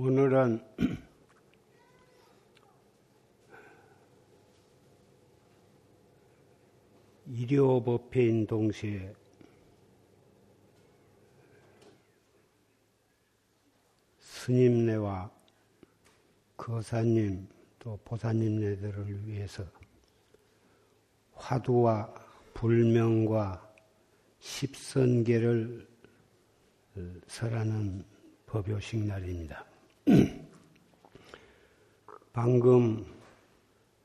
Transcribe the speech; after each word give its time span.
오늘은 0.00 0.64
일요법회인 7.26 8.46
동시에 8.46 9.12
스님네와 14.20 15.28
거사님 16.56 17.48
또 17.80 17.98
보사님네들을 18.04 19.26
위해서 19.26 19.64
화두와 21.32 22.14
불명과 22.54 23.68
십선계를 24.38 25.88
설하는 27.26 28.04
법요식 28.46 29.04
날입니다. 29.04 29.67
방금 32.32 33.04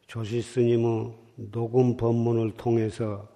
조시 0.08 0.42
스님의 0.42 1.14
녹음 1.36 1.96
법문을 1.96 2.54
통해서 2.58 3.30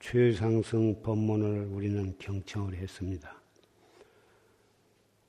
최상승 0.00 1.02
법문을 1.02 1.66
우리는 1.66 2.14
경청을 2.18 2.74
했습니다. 2.74 3.40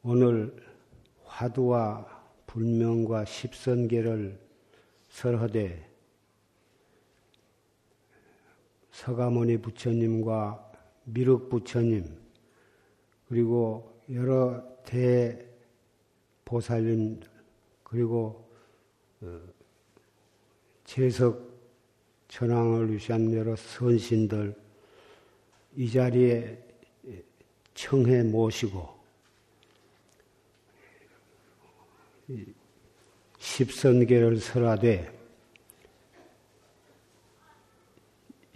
오늘 0.04 0.56
화두와 1.24 2.06
불명과 2.46 3.26
십선계를 3.26 4.40
설하되 5.10 5.90
서가모니 8.92 9.62
부처님과 9.62 10.72
미륵 11.06 11.50
부처님 11.50 12.18
그리고 13.28 14.02
여러 14.12 14.69
대보살님 16.46 17.22
그리고 17.84 18.50
어, 19.22 19.40
재석 20.84 21.48
전황을 22.28 22.92
위시한 22.92 23.32
여러 23.34 23.56
선신들 23.56 24.56
이 25.76 25.92
자리에 25.92 26.58
청해 27.76 28.24
모시고 28.24 28.98
십선계를 33.38 34.38
설하되 34.38 35.18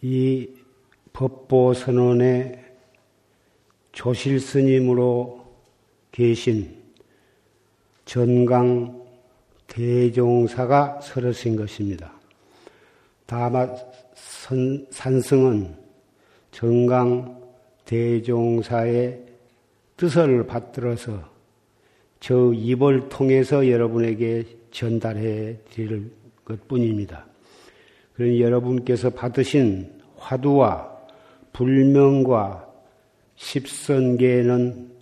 이 0.02 0.50
법보 1.14 1.74
선언의 1.76 2.76
조실 3.92 4.40
스님으로 4.40 5.43
계신 6.14 6.78
전강 8.06 9.04
대종사가 9.66 11.02
설하신 11.02 11.56
것입니다. 11.56 12.14
다만 13.26 13.76
산승은 14.92 15.76
전강 16.52 17.42
대종사의 17.86 19.24
뜻을 19.98 20.46
받들어서 20.46 21.32
저 22.20 22.54
입을 22.54 23.10
통해서 23.10 23.68
여러분에게 23.68 24.46
전달해 24.70 25.58
드릴 25.72 26.12
것 26.46 26.68
뿐입니다. 26.68 27.26
그러니 28.14 28.40
여러분께서 28.40 29.10
받으신 29.10 29.92
화두와 30.18 30.96
불명과 31.54 32.72
십선계는 33.36 34.93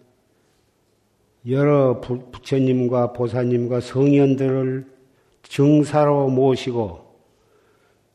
여러 1.47 1.99
부처님과 1.99 3.13
보사님과 3.13 3.79
성현들을 3.79 4.85
증사로 5.43 6.29
모시고 6.29 7.01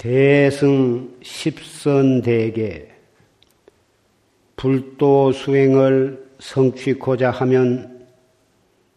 대승 0.00 1.18
십선대계 1.20 2.88
불도 4.56 5.30
수행을 5.30 6.26
성취고자 6.38 7.30
하면 7.30 8.06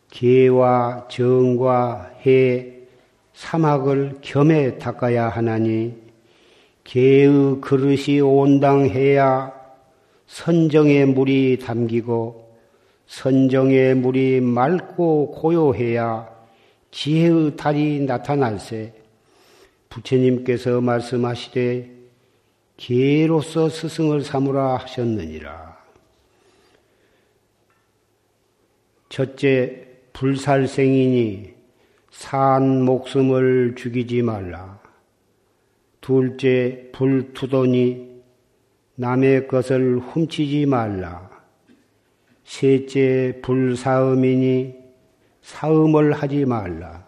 계와 0.10 1.10
정과 1.10 2.10
해 2.26 2.72
사막을 3.34 4.20
겸해 4.22 4.78
닦아야 4.78 5.28
하나니 5.28 5.94
개의 6.86 7.60
그릇이 7.60 8.22
온당해야 8.22 9.52
선정의 10.26 11.08
물이 11.08 11.60
담기고 11.60 12.56
선정의 13.08 13.96
물이 13.96 14.40
맑고 14.40 15.32
고요해야 15.32 16.30
지혜의 16.92 17.58
달이 17.58 18.06
나타날세 18.06 19.03
부처님께서 19.94 20.82
말씀하시되 20.82 21.92
개로서 22.78 23.70
스승을 23.70 24.22
삼으라 24.22 24.78
하셨느니라. 24.78 25.78
첫째, 29.10 29.88
불살생이니 30.14 31.54
산 32.10 32.84
목숨을 32.84 33.76
죽이지 33.78 34.24
말라. 34.24 34.82
둘째, 36.02 36.90
불투도니 36.92 38.14
남의 38.96 39.48
것을 39.48 40.00
훔치지 40.00 40.66
말라. 40.66 41.30
셋째, 42.44 43.40
불사음이니 43.44 44.74
사음을 45.44 46.14
하지 46.14 46.46
말라. 46.46 47.03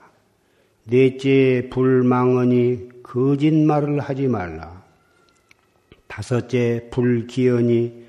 넷째 0.88 1.68
불망언이 1.72 3.02
거짓말을 3.02 4.00
하지 4.00 4.28
말라. 4.28 4.84
다섯째 6.08 6.88
불기언이 6.92 8.06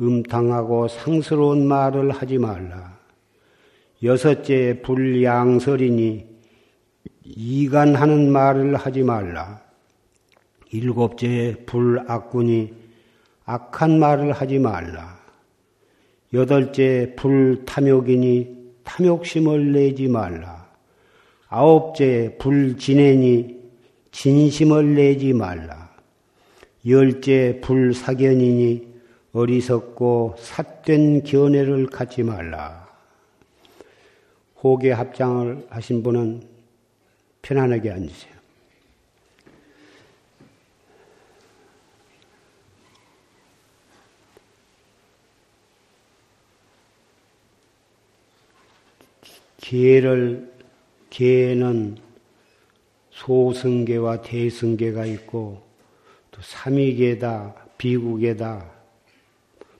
음탕하고 0.00 0.86
상스러운 0.86 1.66
말을 1.66 2.12
하지 2.12 2.38
말라. 2.38 2.96
여섯째 4.04 4.80
불양설이니 4.82 6.26
이간하는 7.24 8.30
말을 8.30 8.76
하지 8.76 9.02
말라. 9.02 9.60
일곱째 10.70 11.56
불악군이 11.66 12.72
악한 13.44 13.98
말을 13.98 14.32
하지 14.32 14.60
말라. 14.60 15.18
여덟째 16.32 17.14
불탐욕이니 17.16 18.62
탐욕심을 18.84 19.72
내지 19.72 20.06
말라. 20.06 20.61
아홉째 21.54 22.36
불진애니 22.38 23.60
진심을 24.10 24.94
내지 24.94 25.34
말라. 25.34 25.94
열째 26.86 27.60
불사견이니 27.62 28.88
어리석고 29.34 30.36
삿된 30.38 31.24
견해를 31.24 31.88
갖지 31.88 32.22
말라. 32.22 32.88
호계 34.62 34.92
합장을 34.92 35.66
하신 35.68 36.02
분은 36.02 36.42
편안하게 37.42 37.90
앉으세요. 37.90 38.32
계를 49.58 50.51
계는 51.12 51.98
소승계와 53.10 54.22
대승계가 54.22 55.04
있고 55.04 55.62
또 56.30 56.40
삼위계다, 56.40 57.54
비구계다, 57.76 58.70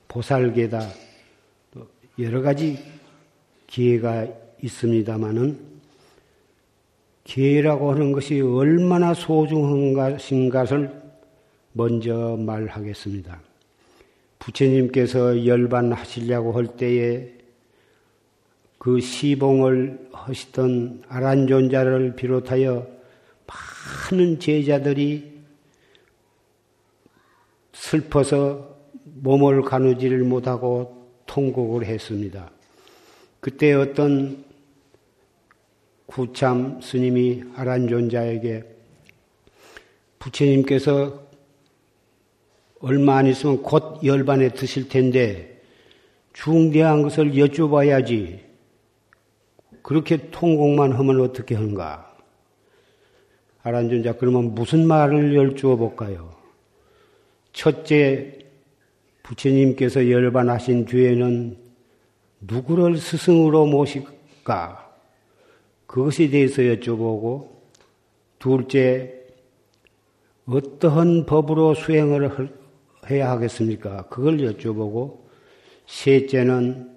보살계다 0.07 0.87
또 1.71 1.87
여러 2.19 2.43
가지 2.43 2.77
기회가 3.65 4.27
있습니다마는 4.61 5.59
기회라고 7.23 7.91
하는 7.91 8.11
것이 8.11 8.39
얼마나 8.39 9.15
소중한 9.15 9.93
것인가를 9.93 11.01
먼저 11.71 12.37
말하겠습니다. 12.37 13.41
부처님께서 14.37 15.47
열반하시려고 15.47 16.51
할 16.51 16.77
때에 16.77 17.42
그 18.83 18.99
시봉을 18.99 20.09
하시던 20.11 21.03
아란존자를 21.07 22.17
비롯하여 22.17 22.85
많은 24.11 24.41
제자들이 24.41 25.39
슬퍼서 27.71 28.75
몸을 29.05 29.61
가누지를 29.61 30.25
못하고 30.25 31.07
통곡을 31.27 31.85
했습니다. 31.85 32.51
그때 33.39 33.71
어떤 33.71 34.43
구참 36.05 36.81
스님이 36.81 37.41
아란존자에게 37.55 38.63
부처님께서 40.19 41.23
얼마 42.81 43.15
안 43.15 43.27
있으면 43.27 43.63
곧 43.63 44.03
열반에 44.03 44.49
드실 44.49 44.89
텐데 44.89 45.61
중대한 46.33 47.01
것을 47.01 47.31
여쭤봐야지 47.31 48.51
그렇게 49.83 50.31
통곡만 50.31 50.93
하면 50.93 51.21
어떻게 51.21 51.55
하는가? 51.55 52.11
아란존자 53.61 54.13
그러면 54.13 54.55
무슨 54.55 54.87
말을 54.87 55.35
열주어 55.35 55.75
볼까요? 55.75 56.33
첫째 57.51 58.39
부처님께서 59.23 60.09
열반하신 60.09 60.85
뒤에는 60.85 61.57
누구를 62.41 62.97
스승으로 62.97 63.65
모실까? 63.67 64.91
그것에 65.85 66.29
대해서 66.29 66.61
여쭤보고 66.61 67.49
둘째 68.39 69.13
어떠한 70.45 71.25
법으로 71.25 71.73
수행을 71.73 72.49
해야 73.09 73.31
하겠습니까? 73.31 74.07
그걸 74.07 74.37
여쭤보고 74.37 75.19
셋째는 75.85 76.92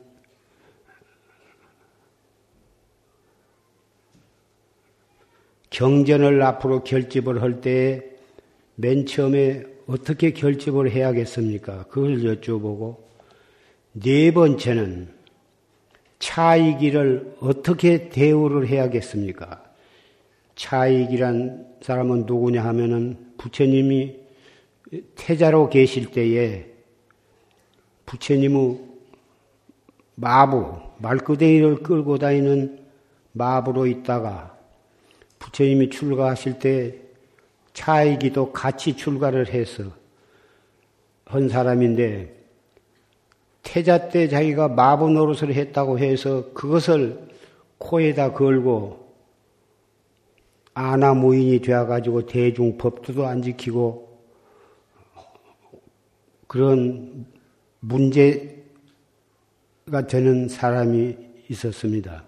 경전을 5.71 6.43
앞으로 6.43 6.85
결집을 6.85 7.43
할때맨 7.43 9.07
처음에 9.07 9.65
어떻게 9.87 10.33
결집을 10.33 10.91
해야겠습니까? 10.91 11.85
그걸 11.85 12.19
여쭤보고 12.19 12.97
네 13.93 14.33
번째는 14.33 15.15
차이기를 16.19 17.37
어떻게 17.41 18.09
대우를 18.09 18.69
해야겠습니까? 18.69 19.63
차이기란 20.55 21.77
사람은 21.83 22.25
누구냐 22.27 22.65
하면은 22.65 23.35
부처님이 23.39 24.17
태자로 25.15 25.69
계실 25.69 26.11
때에 26.11 26.67
부처님의 28.07 28.81
마부, 30.15 30.81
말끄대기를 30.99 31.83
끌고 31.83 32.19
다니는 32.19 32.79
마부로 33.33 33.87
있다가 33.87 34.56
부처님이 35.39 35.91
출가하실 35.91 36.59
때 36.59 36.95
차이기도 37.73 38.53
같이 38.53 38.97
출가를 38.97 39.53
해서 39.53 39.85
한 41.25 41.49
사람인데 41.49 42.35
태자 43.63 44.09
때 44.09 44.29
자기가 44.29 44.69
마부 44.69 45.11
노릇을 45.11 45.53
했다고 45.53 45.99
해서 45.99 46.53
그것을 46.55 47.29
코에다 47.79 48.33
걸고 48.33 49.07
아나무인이 50.73 51.61
되어가지고 51.61 52.27
대중 52.27 52.79
법도도 52.79 53.27
안 53.27 53.43
지키고 53.43 54.07
그런 56.47 57.27
문제가 57.81 58.47
되는 60.09 60.49
사람이 60.49 61.17
있었습니다. 61.49 62.25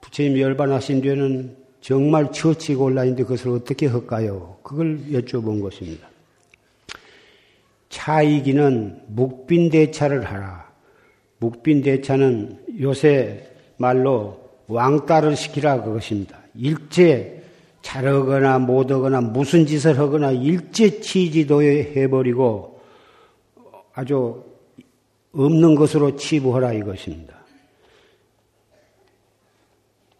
부처님 0.00 0.38
열반하신 0.38 1.02
뒤에는 1.02 1.65
정말 1.86 2.32
처치곤란인데 2.32 3.22
그것을 3.22 3.50
어떻게 3.50 3.86
할까요? 3.86 4.56
그걸 4.64 4.98
여쭤본 5.12 5.62
것입니다. 5.62 6.08
차이기는 7.90 9.02
묵빈대차를 9.06 10.24
하라. 10.24 10.68
묵빈대차는 11.38 12.80
요새 12.80 13.48
말로 13.76 14.50
왕따를 14.66 15.36
시키라 15.36 15.84
그것입니다. 15.84 16.36
일제 16.56 17.44
잘하거나 17.82 18.58
못하거나 18.58 19.20
무슨 19.20 19.64
짓을 19.64 19.96
하거나 19.96 20.32
일제 20.32 20.98
치지도에 20.98 21.92
해버리고 21.94 22.80
아주 23.94 24.42
없는 25.30 25.76
것으로 25.76 26.16
치부하라 26.16 26.72
이것입니다. 26.72 27.35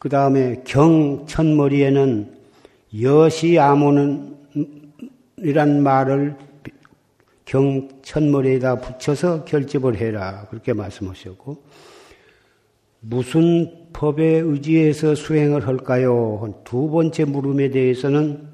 그 0.07 0.09
다음에 0.09 0.63
경천머리에는 0.65 2.33
여시 3.03 3.59
아무는 3.59 4.37
이란 5.39 5.83
말을 5.83 6.37
경천머리에다 7.45 8.83
붙여서 8.83 9.45
결집을 9.47 9.97
해라. 9.97 10.47
그렇게 10.49 10.75
말씀하셨고, 10.75 11.61
무슨 13.01 13.89
법에 13.93 14.25
의지해서 14.37 15.17
수행을 15.17 15.67
할까요? 15.67 16.55
두 16.63 16.89
번째 16.89 17.25
물음에 17.25 17.71
대해서는 17.71 18.47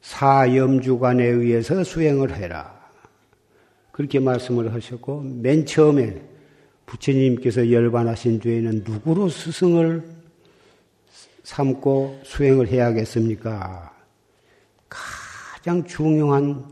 사염주관에 0.00 1.26
의해서 1.26 1.84
수행을 1.84 2.34
해라. 2.36 2.88
그렇게 3.92 4.18
말씀을 4.18 4.72
하셨고, 4.72 5.24
맨 5.42 5.66
처음에 5.66 6.29
부처님께서 6.90 7.70
열반하신 7.70 8.40
뒤에는 8.40 8.82
누구로 8.84 9.28
스승을 9.28 10.02
삼고 11.44 12.20
수행을 12.24 12.66
해야겠습니까? 12.66 13.94
가장 14.88 15.86
중요한 15.86 16.64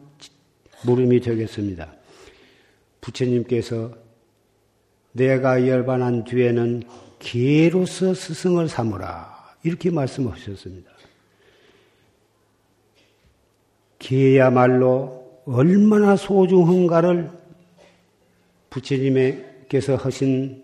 물음이 0.85 1.21
되겠습니다. 1.21 1.93
부처님께서 3.01 3.93
내가 5.13 5.69
열반한 5.69 6.25
뒤에는 6.25 6.83
기로서 7.21 8.13
스승을 8.13 8.69
삼으라. 8.69 9.57
이렇게 9.63 9.91
말씀하셨습니다. 9.91 10.91
기야말로 14.01 15.43
얼마나 15.47 16.17
소중한가를 16.17 17.31
부처님의 18.71 19.48
께서 19.69 19.97
하신 19.97 20.63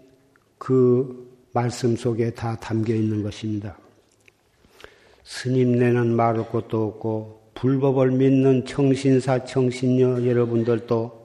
그 0.59 1.31
말씀 1.53 1.95
속에 1.97 2.31
다 2.31 2.57
담겨 2.57 2.95
있는 2.95 3.23
것입니다. 3.23 3.77
스님 5.25 5.79
네는 5.79 6.15
말할 6.15 6.51
것도 6.51 6.87
없고 6.87 7.51
불법을 7.55 8.11
믿는 8.11 8.67
청신사 8.67 9.45
청신녀 9.45 10.27
여러분들도 10.27 11.25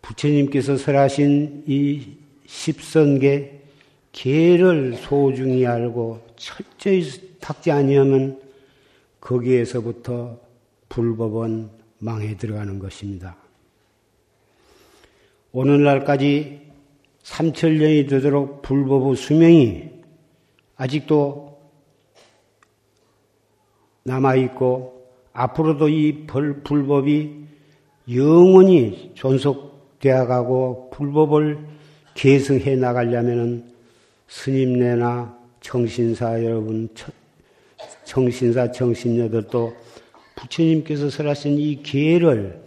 부처님께서 0.00 0.76
설하신 0.76 1.64
이 1.66 2.16
십선계 2.46 3.60
개를 4.12 4.94
소중히 4.96 5.66
알고 5.66 6.20
철저히 6.36 7.04
탁지 7.40 7.70
아니하면 7.70 8.40
거기에서부터 9.20 10.38
불법은 10.88 11.70
망해 11.98 12.36
들어가는 12.36 12.78
것입니다. 12.78 13.41
오늘날까지 15.52 16.60
삼천년이 17.22 18.06
되도록 18.06 18.62
불법의 18.62 19.16
수명이 19.16 19.90
아직도 20.76 21.58
남아있고 24.04 25.02
앞으로도 25.32 25.88
이 25.90 26.26
불법이 26.26 27.42
영원히 28.14 29.12
존속되어 29.14 30.26
가고 30.26 30.90
불법을 30.90 31.58
계승해 32.14 32.76
나가려면 32.76 33.72
스님네나 34.28 35.38
정신사 35.60 36.42
여러분, 36.42 36.88
정신사 38.04 38.72
정신녀들도 38.72 39.76
부처님께서 40.34 41.10
설하신 41.10 41.58
이 41.58 41.82
기회를 41.82 42.60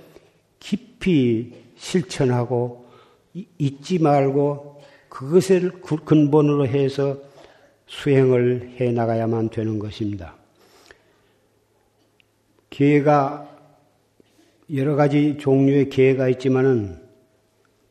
깊이 0.59 1.64
실천하고 1.75 2.85
잊지 3.57 3.99
말고 3.99 4.81
그것을 5.09 5.81
근본으로 5.81 6.67
해서 6.67 7.17
수행을 7.87 8.75
해 8.79 8.91
나가야만 8.91 9.49
되는 9.49 9.79
것입니다. 9.79 10.35
기회가 12.69 13.49
여러 14.73 14.95
가지 14.95 15.37
종류의 15.37 15.89
기회가 15.89 16.27
있지만은 16.29 17.01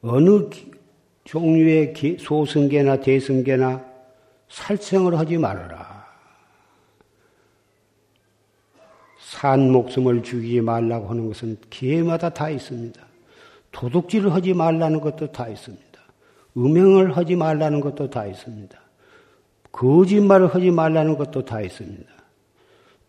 어느 0.03 0.51
종류의 1.25 1.95
소승계나 2.19 3.01
대승계나 3.01 3.85
살생을 4.49 5.19
하지 5.19 5.39
말아라. 5.39 6.05
산 9.19 9.71
목숨을 9.71 10.23
죽이지 10.23 10.61
말라고 10.61 11.09
하는 11.09 11.29
것은 11.29 11.57
기회마다 11.71 12.29
다 12.29 12.51
있습니다. 12.51 13.14
도둑질을 13.75 14.33
하지 14.33 14.55
말라는 14.55 15.01
것도 15.01 15.33
다 15.33 15.49
있습니다. 15.49 15.85
음행을 16.57 17.17
하지 17.17 17.35
말라는 17.35 17.81
것도 17.81 18.09
다 18.09 18.25
있습니다. 18.25 18.79
거짓말을 19.73 20.55
하지 20.55 20.71
말라는 20.71 21.19
것도 21.19 21.45
다 21.45 21.61
있습니다. 21.61 22.09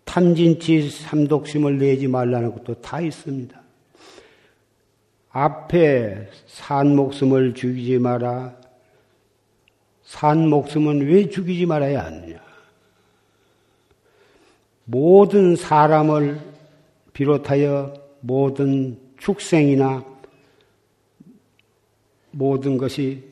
탐진치 0.06 0.90
삼독심을 0.90 1.78
내지 1.78 2.08
말라는 2.08 2.52
것도 2.52 2.82
다 2.82 3.00
있습니다. 3.00 3.62
앞에 5.30 6.30
산 6.48 6.96
목숨을 6.96 7.54
죽이지 7.54 8.00
마라. 8.00 8.56
산 10.04 10.50
목숨은 10.50 11.06
왜 11.06 11.30
죽이지 11.30 11.68
말아야 11.68 12.06
하느냐? 12.06 12.40
모든 14.86 15.56
사람을 15.56 16.40
비롯하여 17.14 17.94
모든 18.22 18.98
축생이나 19.18 20.15
모든 22.36 22.78
것이 22.78 23.24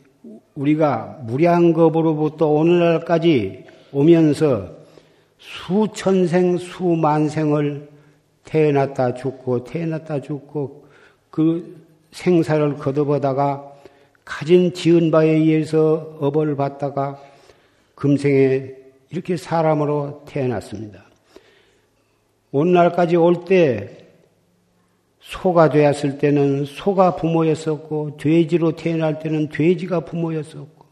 우리가 0.55 1.19
무량겁으로부터 1.23 2.47
오늘날까지 2.47 3.65
오면서 3.91 4.71
수천생, 5.37 6.57
수만생을 6.57 7.89
태어났다 8.45 9.15
죽고, 9.15 9.65
태어났다 9.65 10.21
죽고, 10.21 10.85
그 11.29 11.85
생사를 12.11 12.77
거듭하다가 12.77 13.73
가진 14.23 14.73
지은 14.73 15.11
바에 15.11 15.31
의해서 15.31 16.17
업을 16.21 16.55
받다가 16.55 17.19
금생에 17.95 18.71
이렇게 19.09 19.35
사람으로 19.35 20.23
태어났습니다. 20.25 21.03
오늘날까지 22.51 23.17
올 23.17 23.43
때 23.43 24.02
소가 25.23 25.69
되었을 25.69 26.17
때는 26.17 26.65
소가 26.65 27.15
부모였었고 27.15 28.17
돼지로 28.17 28.75
태어날 28.75 29.19
때는 29.19 29.49
돼지가 29.49 30.01
부모였었고 30.01 30.83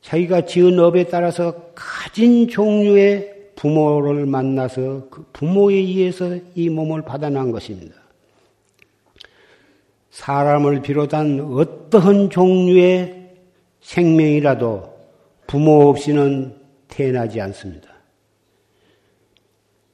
자기가 0.00 0.44
지은 0.44 0.78
업에 0.80 1.04
따라서 1.04 1.70
가진 1.74 2.48
종류의 2.48 3.32
부모를 3.54 4.26
만나서 4.26 5.08
그 5.08 5.24
부모에 5.32 5.76
의해서 5.76 6.36
이 6.54 6.68
몸을 6.68 7.02
받아난 7.02 7.52
것입니다. 7.52 7.94
사람을 10.10 10.82
비롯한 10.82 11.40
어떠한 11.40 12.30
종류의 12.30 13.34
생명이라도 13.80 14.94
부모 15.46 15.88
없이는 15.88 16.56
태어나지 16.88 17.40
않습니다. 17.40 17.88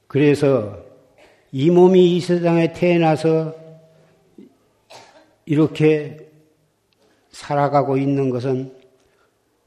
그래서 0.06 0.89
이 1.52 1.71
몸이 1.71 2.16
이 2.16 2.21
세상에 2.21 2.73
태어나서 2.73 3.54
이렇게 5.47 6.30
살아가고 7.30 7.97
있는 7.97 8.30
것은 8.30 8.73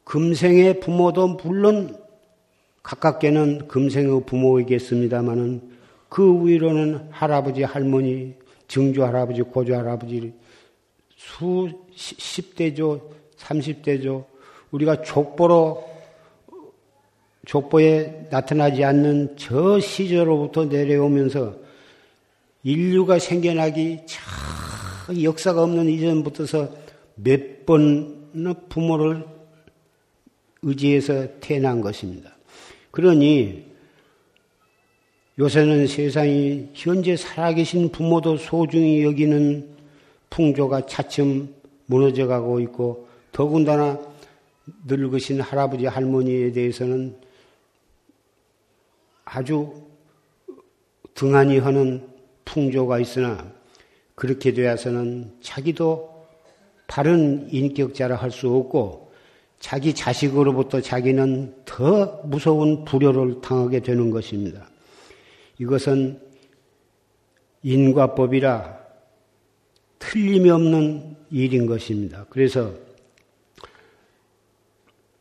금생의 0.06 0.80
부모도 0.80 1.40
물론 1.44 1.98
가깝게는 2.84 3.68
금생의 3.68 4.24
부모이겠습니다마는 4.26 5.74
그 6.10 6.46
위로는 6.46 7.08
할아버지, 7.10 7.64
할머니, 7.64 8.36
증조 8.68 9.04
할아버지, 9.04 9.42
고조 9.42 9.76
할아버지 9.76 10.34
수 11.18 11.74
10대죠, 11.96 13.02
30대죠. 13.38 14.26
우리가 14.72 15.02
족보로, 15.02 15.84
족보에 17.46 18.28
나타나지 18.30 18.84
않는 18.84 19.36
저 19.38 19.80
시절로부터 19.80 20.66
내려오면서 20.66 21.63
인류가 22.64 23.20
생겨나기 23.20 24.00
참 24.06 25.22
역사가 25.22 25.64
없는 25.64 25.90
이전부터서 25.90 26.70
몇번 27.16 28.32
부모를 28.70 29.26
의지해서 30.62 31.28
태어난 31.42 31.82
것입니다. 31.82 32.36
그러니 32.92 33.66
요새는 35.38 35.88
세상이 35.88 36.70
현재 36.74 37.18
살아계신 37.18 37.90
부모도 37.92 38.38
소중히 38.38 39.04
여기는 39.04 39.68
풍조가 40.30 40.86
차츰 40.86 41.54
무너져 41.88 42.28
가고 42.28 42.60
있고 42.62 43.08
더군다나 43.32 44.00
늙으신 44.86 45.42
할아버지 45.42 45.86
할머니에 45.86 46.52
대해서는 46.52 47.18
아주 49.26 49.74
등한히 51.14 51.58
하는 51.58 52.13
풍조가 52.46 53.00
있으나 53.00 53.52
그렇게 54.16 54.54
되어서는 54.54 55.38
자기도 55.42 56.28
바른 56.88 57.48
인격자라 57.50 58.16
할 58.16 58.32
수 58.32 58.50
없고 58.54 59.12
자기 59.60 59.94
자식으로부터 59.94 60.82
자기는 60.82 61.64
더 61.64 62.22
무서운 62.26 62.84
불효를 62.84 63.40
당하게 63.40 63.80
되는 63.80 64.10
것입니다. 64.12 64.68
이것은 65.58 66.20
인과법이라 67.64 68.78
틀림이 70.00 70.50
없는 70.50 71.16
일인 71.32 71.66
것입니다. 71.66 72.26
그래서 72.30 72.74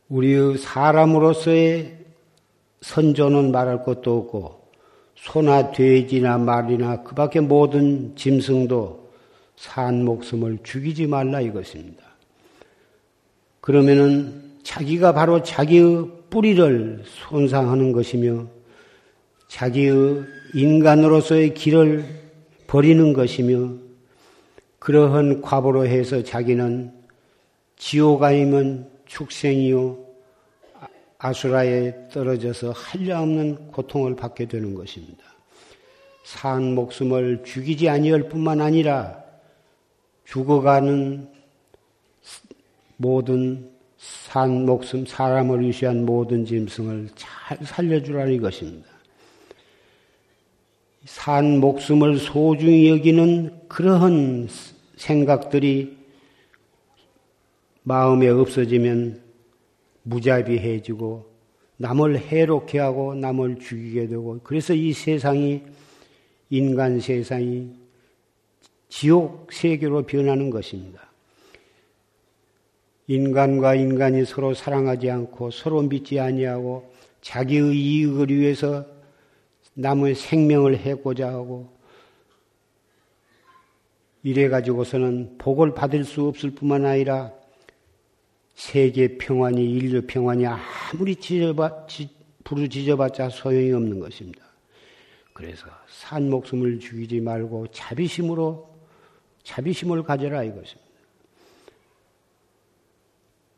우리의 0.09 0.57
사람으로서의 0.57 1.99
선조는 2.81 3.51
말할 3.53 3.83
것도 3.83 4.17
없고 4.17 4.62
소나 5.23 5.71
돼지나 5.71 6.37
말이나 6.37 7.01
그 7.01 7.15
밖에 7.15 7.39
모든 7.39 8.13
짐승도 8.15 9.09
산 9.55 10.03
목숨을 10.03 10.59
죽이지 10.63 11.07
말라 11.07 11.39
이것입니다. 11.39 12.03
그러면은 13.61 14.51
자기가 14.63 15.13
바로 15.13 15.41
자기의 15.41 16.07
뿌리를 16.29 17.03
손상하는 17.05 17.93
것이며 17.93 18.47
자기의 19.47 20.23
인간으로서의 20.55 21.53
길을 21.53 22.03
버리는 22.67 23.13
것이며 23.13 23.75
그러한 24.79 25.41
과보로 25.41 25.85
해서 25.85 26.21
자기는 26.21 26.91
지옥 27.77 28.23
아니면 28.23 28.89
축생이요 29.05 30.02
아수라에 31.23 32.09
떨어져서 32.11 32.71
한량없는 32.71 33.67
고통을 33.67 34.13
받게 34.13 34.45
되는 34.45 34.75
것입니다. 34.75 35.23
산 36.25 36.75
목숨을 36.75 37.43
죽이지 37.45 37.87
아니할 37.87 38.27
뿐만 38.27 38.59
아니라 38.59 39.23
죽어가는 40.25 41.29
모든 42.97 43.71
산 43.97 44.65
목숨, 44.65 45.05
사람을 45.05 45.61
위시한 45.61 46.05
모든 46.05 46.45
짐승을 46.45 47.11
잘 47.15 47.57
살려주라는 47.65 48.41
것입니다. 48.41 48.89
산 51.05 51.59
목숨을 51.61 52.17
소중히 52.19 52.89
여기는 52.89 53.67
그러한 53.69 54.49
생각들이 54.97 55.97
마음에 57.83 58.27
없어지면 58.27 59.22
무자비해지고 60.03 61.33
남을 61.77 62.19
해롭게 62.19 62.79
하고 62.79 63.15
남을 63.15 63.59
죽이게 63.59 64.07
되고 64.07 64.39
그래서 64.43 64.73
이 64.73 64.93
세상이 64.93 65.63
인간 66.49 66.99
세상이 66.99 67.71
지옥 68.89 69.51
세계로 69.51 70.03
변하는 70.03 70.49
것입니다. 70.49 71.01
인간과 73.07 73.75
인간이 73.75 74.23
서로 74.23 74.53
사랑하지 74.53 75.09
않고 75.09 75.51
서로 75.51 75.81
믿지 75.81 76.19
아니하고 76.19 76.93
자기의 77.21 77.75
이익을 77.75 78.29
위해서 78.29 78.85
남의 79.73 80.15
생명을 80.15 80.77
해고자 80.77 81.29
하고 81.29 81.69
이래 84.21 84.47
가지고서는 84.47 85.37
복을 85.37 85.73
받을 85.73 86.05
수 86.05 86.27
없을 86.27 86.51
뿐만 86.51 86.85
아니라 86.85 87.33
세계 88.53 89.17
평안이 89.17 89.63
인류 89.63 90.01
평안이 90.05 90.45
아무리 90.45 91.15
부르짖어봤자 92.43 93.29
소용이 93.29 93.71
없는 93.71 93.99
것입니다. 93.99 94.43
그래서 95.33 95.65
산 95.87 96.29
목숨을 96.29 96.79
죽이지 96.79 97.19
말고 97.21 97.67
자비심으로 97.67 98.69
자비심을 99.43 100.03
가져라 100.03 100.43
이것입니다. 100.43 100.83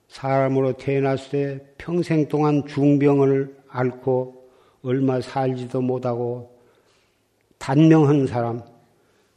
사람으로 0.08 0.78
태어났을 0.78 1.30
때 1.30 1.66
평생 1.78 2.28
동안 2.30 2.66
중병을 2.66 3.58
앓고 3.68 4.50
얼마 4.84 5.20
살지도 5.20 5.82
못하고 5.82 6.58
단명한 7.58 8.28
사람, 8.28 8.62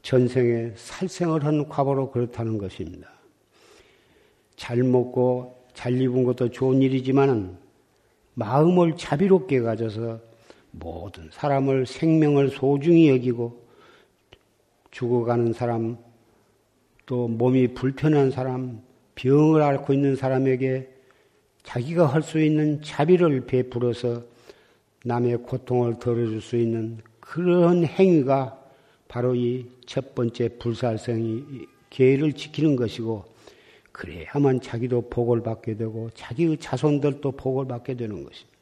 전생에 0.02 0.72
살생을 0.76 1.44
한 1.44 1.68
과보로 1.68 2.12
그렇다는 2.12 2.58
것입니다. 2.58 3.17
잘 4.58 4.82
먹고 4.82 5.56
잘 5.72 5.98
입은 5.98 6.24
것도 6.24 6.50
좋은 6.50 6.82
일이지만은 6.82 7.56
마음을 8.34 8.96
자비롭게 8.96 9.60
가져서 9.60 10.20
모든 10.72 11.30
사람을 11.32 11.86
생명을 11.86 12.50
소중히 12.50 13.08
여기고 13.08 13.62
죽어가는 14.90 15.52
사람, 15.52 15.96
또 17.06 17.28
몸이 17.28 17.68
불편한 17.68 18.30
사람, 18.30 18.82
병을 19.14 19.62
앓고 19.62 19.94
있는 19.94 20.16
사람에게 20.16 20.88
자기가 21.62 22.06
할 22.06 22.22
수 22.22 22.40
있는 22.40 22.82
자비를 22.82 23.46
베풀어서 23.46 24.22
남의 25.04 25.38
고통을 25.38 25.98
덜어줄 25.98 26.40
수 26.40 26.56
있는 26.56 26.98
그런 27.20 27.84
행위가 27.84 28.58
바로 29.08 29.34
이 29.34 29.78
첫 29.88 30.14
번째 30.14 30.50
불살성이 30.58 31.66
계를 31.88 32.34
지키는 32.34 32.76
것이고 32.76 33.24
그래야만 33.98 34.60
자기도 34.60 35.00
복을 35.10 35.42
받게 35.42 35.76
되고 35.76 36.08
자기의 36.14 36.58
자손들도 36.58 37.32
복을 37.32 37.66
받게 37.66 37.94
되는 37.96 38.22
것입니다. 38.22 38.58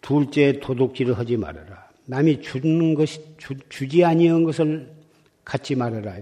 둘째 0.00 0.58
도둑질을 0.58 1.18
하지 1.18 1.36
말아라. 1.36 1.86
남이 2.06 2.40
주는 2.40 2.94
것이 2.94 3.22
주, 3.36 3.54
지 3.88 4.02
아니한 4.02 4.44
것을 4.44 4.90
갖지 5.44 5.74
말아라. 5.74 6.16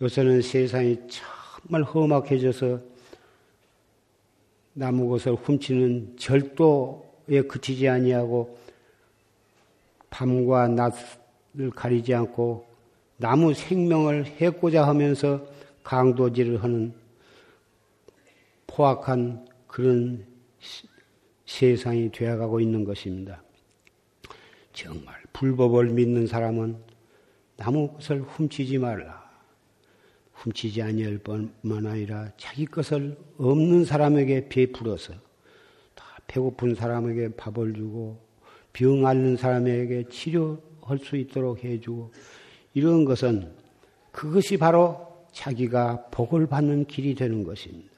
요새는 0.00 0.40
세상이 0.40 0.98
정말 1.08 1.82
험악해져서 1.82 2.78
나무 4.74 5.08
것을 5.08 5.34
훔치는 5.34 6.16
절도에 6.16 7.42
그치지 7.48 7.88
아니하고 7.88 8.56
밤과 10.10 10.68
낮을 10.68 11.70
가리지 11.74 12.14
않고 12.14 12.68
나무 13.16 13.52
생명을 13.52 14.26
해고자 14.26 14.86
하면서 14.86 15.57
강도질을 15.88 16.62
하는 16.62 16.92
포악한 18.66 19.48
그런 19.66 20.22
세상이 21.46 22.12
되어가고 22.12 22.60
있는 22.60 22.84
것입니다. 22.84 23.42
정말 24.74 25.14
불법을 25.32 25.86
믿는 25.86 26.26
사람은 26.26 26.76
나무 27.56 27.90
것을 27.94 28.20
훔치지 28.20 28.76
말라. 28.76 29.26
훔치지 30.34 30.82
아니할 30.82 31.16
뿐만 31.18 31.86
아니라 31.86 32.32
자기 32.36 32.66
것을 32.66 33.16
없는 33.38 33.86
사람에게 33.86 34.50
베풀어서 34.50 35.14
다 35.94 36.04
배고픈 36.26 36.74
사람에게 36.74 37.30
밥을 37.34 37.72
주고 37.72 38.20
병 38.74 39.06
앓는 39.06 39.38
사람에게 39.38 40.10
치료할 40.10 40.98
수 41.02 41.16
있도록 41.16 41.64
해주고 41.64 42.12
이런 42.74 43.06
것은 43.06 43.50
그것이 44.12 44.58
바로 44.58 45.07
자기가 45.38 46.06
복을 46.10 46.48
받는 46.48 46.86
길이 46.86 47.14
되는 47.14 47.44
것입니다. 47.44 47.88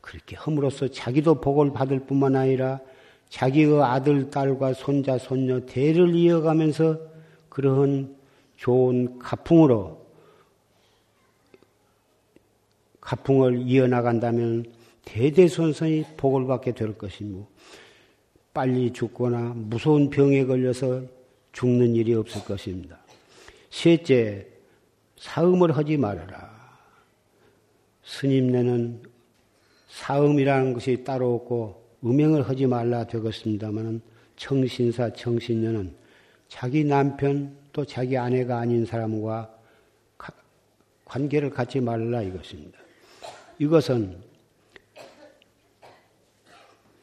그렇게 0.00 0.34
함으로써 0.34 0.88
자기도 0.88 1.40
복을 1.40 1.72
받을 1.72 2.00
뿐만 2.00 2.34
아니라 2.34 2.80
자기의 3.28 3.80
아들, 3.80 4.30
딸과 4.30 4.72
손자, 4.72 5.18
손녀 5.18 5.60
대를 5.66 6.16
이어가면서 6.16 6.98
그러한 7.48 8.16
좋은 8.56 9.20
가풍으로 9.20 10.04
가풍을 13.00 13.62
이어나간다면 13.62 14.66
대대손손이 15.04 16.06
복을 16.16 16.46
받게 16.46 16.72
될 16.72 16.98
것이고 16.98 17.46
빨리 18.52 18.92
죽거나 18.92 19.52
무서운 19.54 20.10
병에 20.10 20.44
걸려서 20.44 21.02
죽는 21.52 21.94
일이 21.94 22.14
없을 22.14 22.44
것입니다. 22.44 22.98
셋째, 23.70 24.57
사음을 25.18 25.76
하지 25.76 25.96
말아라. 25.96 26.56
스님네는 28.04 29.02
사음이라는 29.88 30.72
것이 30.72 31.04
따로 31.04 31.34
없고 31.34 31.88
음행을 32.04 32.48
하지 32.48 32.66
말라 32.66 33.04
되겠습니다만은 33.04 34.00
청신사, 34.36 35.12
청신녀는 35.12 35.94
자기 36.48 36.84
남편 36.84 37.56
또 37.72 37.84
자기 37.84 38.16
아내가 38.16 38.58
아닌 38.58 38.86
사람과 38.86 39.54
관계를 41.04 41.50
갖지 41.50 41.80
말라 41.80 42.22
이것입니다. 42.22 42.78
이것은 43.58 44.18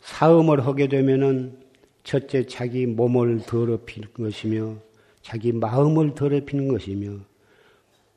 사음을 0.02 0.66
하게 0.66 0.88
되면은 0.88 1.60
첫째 2.04 2.46
자기 2.46 2.86
몸을 2.86 3.42
더럽히는 3.46 4.14
것이며 4.14 4.78
자기 5.22 5.52
마음을 5.52 6.14
더럽히는 6.14 6.68
것이며 6.68 7.20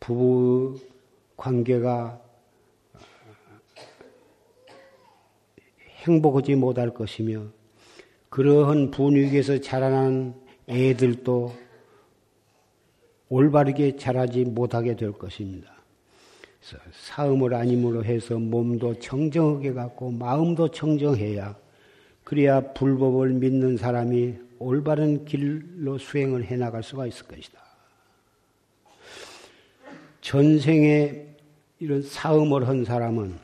부부 0.01 0.79
관계가 1.37 2.21
행복하지 6.05 6.55
못할 6.55 6.95
것이며 6.95 7.47
그러한 8.31 8.91
분위기에서 8.91 9.61
자라난 9.61 10.35
애들도 10.69 11.53
올바르게 13.29 13.97
자라지 13.97 14.45
못하게 14.45 14.97
될 14.97 15.13
것입니다. 15.13 15.79
사음을 16.93 17.55
아님으로 17.55 18.05
해서 18.05 18.39
몸도 18.39 18.99
청정하게 18.99 19.73
갖고 19.73 20.11
마음도 20.11 20.69
청정해야 20.69 21.57
그래야 22.25 22.61
불법을 22.73 23.31
믿는 23.35 23.77
사람이 23.77 24.35
올바른 24.59 25.25
길로 25.25 25.99
수행을 25.99 26.45
해 26.45 26.57
나갈 26.57 26.83
수가 26.83 27.07
있을 27.07 27.27
것이다. 27.27 27.68
전생에 30.29 31.27
이런 31.79 32.03
사음을 32.03 32.69
한 32.69 32.85
사람은 32.85 33.35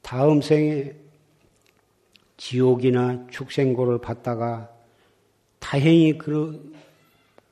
다음 0.00 0.40
생에 0.40 0.94
지옥이나 2.38 3.26
축생고를 3.30 3.98
받다가 4.00 4.70
다행히 5.58 6.16
그 6.16 6.72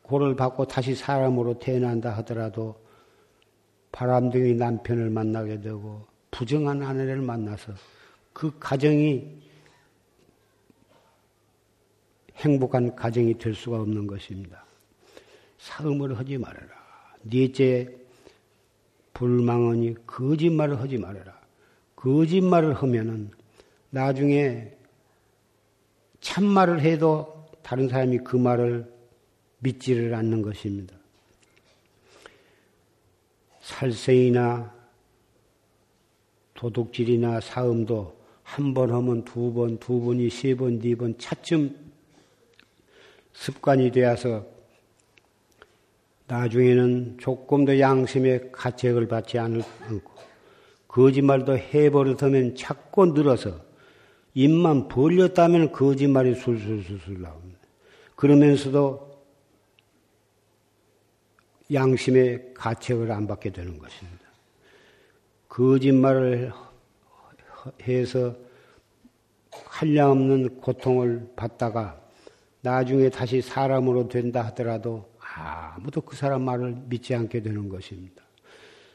고를 0.01 0.35
받고 0.35 0.65
다시 0.65 0.95
사람으로 0.95 1.59
태어난다 1.59 2.17
하더라도 2.17 2.75
바람둥이 3.93 4.55
남편을 4.55 5.11
만나게 5.11 5.61
되고 5.61 6.07
부정한 6.31 6.83
아내를 6.83 7.21
만나서 7.21 7.75
그 8.33 8.59
가정이 8.59 9.39
행복한 12.37 12.97
가정이 12.97 13.37
될 13.37 13.55
수가 13.55 13.83
없는 13.83 14.07
것입니다. 14.07 14.65
사음을 15.59 16.17
하지 16.17 16.39
말아라. 16.39 16.69
넷째, 17.23 18.00
불망언이 19.21 20.07
거짓말을 20.07 20.81
하지 20.81 20.97
말아라. 20.97 21.39
거짓말을 21.95 22.73
하면은 22.73 23.31
나중에 23.91 24.75
참말을 26.23 26.81
해도 26.81 27.47
다른 27.63 27.87
사람이 27.87 28.21
그 28.21 28.37
말을 28.39 28.91
믿지를 29.59 30.15
않는 30.15 30.41
것입니다. 30.41 30.97
살생이나 33.61 34.75
도둑질이나 36.55 37.41
사음도 37.41 38.19
한 38.43 38.73
번 38.73 38.91
하면 38.91 39.23
두 39.25 39.53
번, 39.53 39.79
두 39.79 40.01
번이 40.01 40.31
세 40.31 40.55
번, 40.55 40.79
네 40.81 40.95
번 40.95 41.19
차츰 41.19 41.77
습관이 43.35 43.91
되어서 43.93 44.47
나중에는 46.31 47.17
조금 47.19 47.65
더 47.65 47.79
양심의 47.81 48.53
가책을 48.53 49.09
받지 49.09 49.37
않고 49.37 50.01
거짓말도 50.87 51.59
해버릇하면 51.59 52.55
자꾸 52.55 53.07
늘어서 53.07 53.61
입만 54.35 54.87
벌렸다면 54.87 55.73
거짓말이 55.73 56.37
술술술술 56.37 57.21
나옵니다. 57.21 57.59
그러면서도 58.15 59.11
양심의 61.73 62.55
가책을 62.55 63.11
안 63.11 63.27
받게 63.27 63.51
되는 63.51 63.77
것입니다. 63.77 64.21
거짓말을 65.49 66.53
해서 67.83 68.37
한량없는 69.51 70.61
고통을 70.61 71.33
받다가 71.35 72.01
나중에 72.61 73.09
다시 73.09 73.41
사람으로 73.41 74.09
된다 74.09 74.43
하더라도 74.47 75.10
아무도 75.37 76.01
그 76.01 76.17
사람 76.17 76.43
말을 76.43 76.77
믿지 76.87 77.15
않게 77.15 77.43
되는 77.43 77.69
것입니다. 77.69 78.23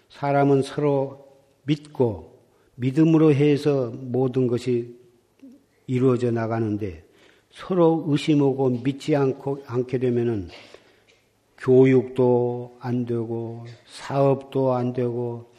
사람은 0.09 0.61
서로 0.61 1.27
믿고 1.63 2.39
믿음으로 2.75 3.33
해서 3.33 3.91
모든 3.95 4.47
것이 4.47 4.99
이루어져 5.87 6.31
나가는데 6.31 7.05
서로 7.51 8.03
의심하고 8.07 8.81
믿지 8.83 9.15
않고 9.15 9.63
않게 9.65 9.99
되면은 9.99 10.49
교육도 11.57 12.77
안 12.81 13.05
되고 13.05 13.65
사업도 13.87 14.73
안 14.73 14.93
되고 14.93 15.53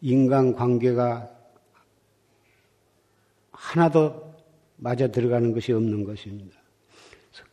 인간 0.00 0.52
관계가 0.54 1.30
하나도 3.52 4.34
맞아 4.76 5.06
들어가는 5.06 5.52
것이 5.52 5.72
없는 5.72 6.04
것입니다. 6.04 6.60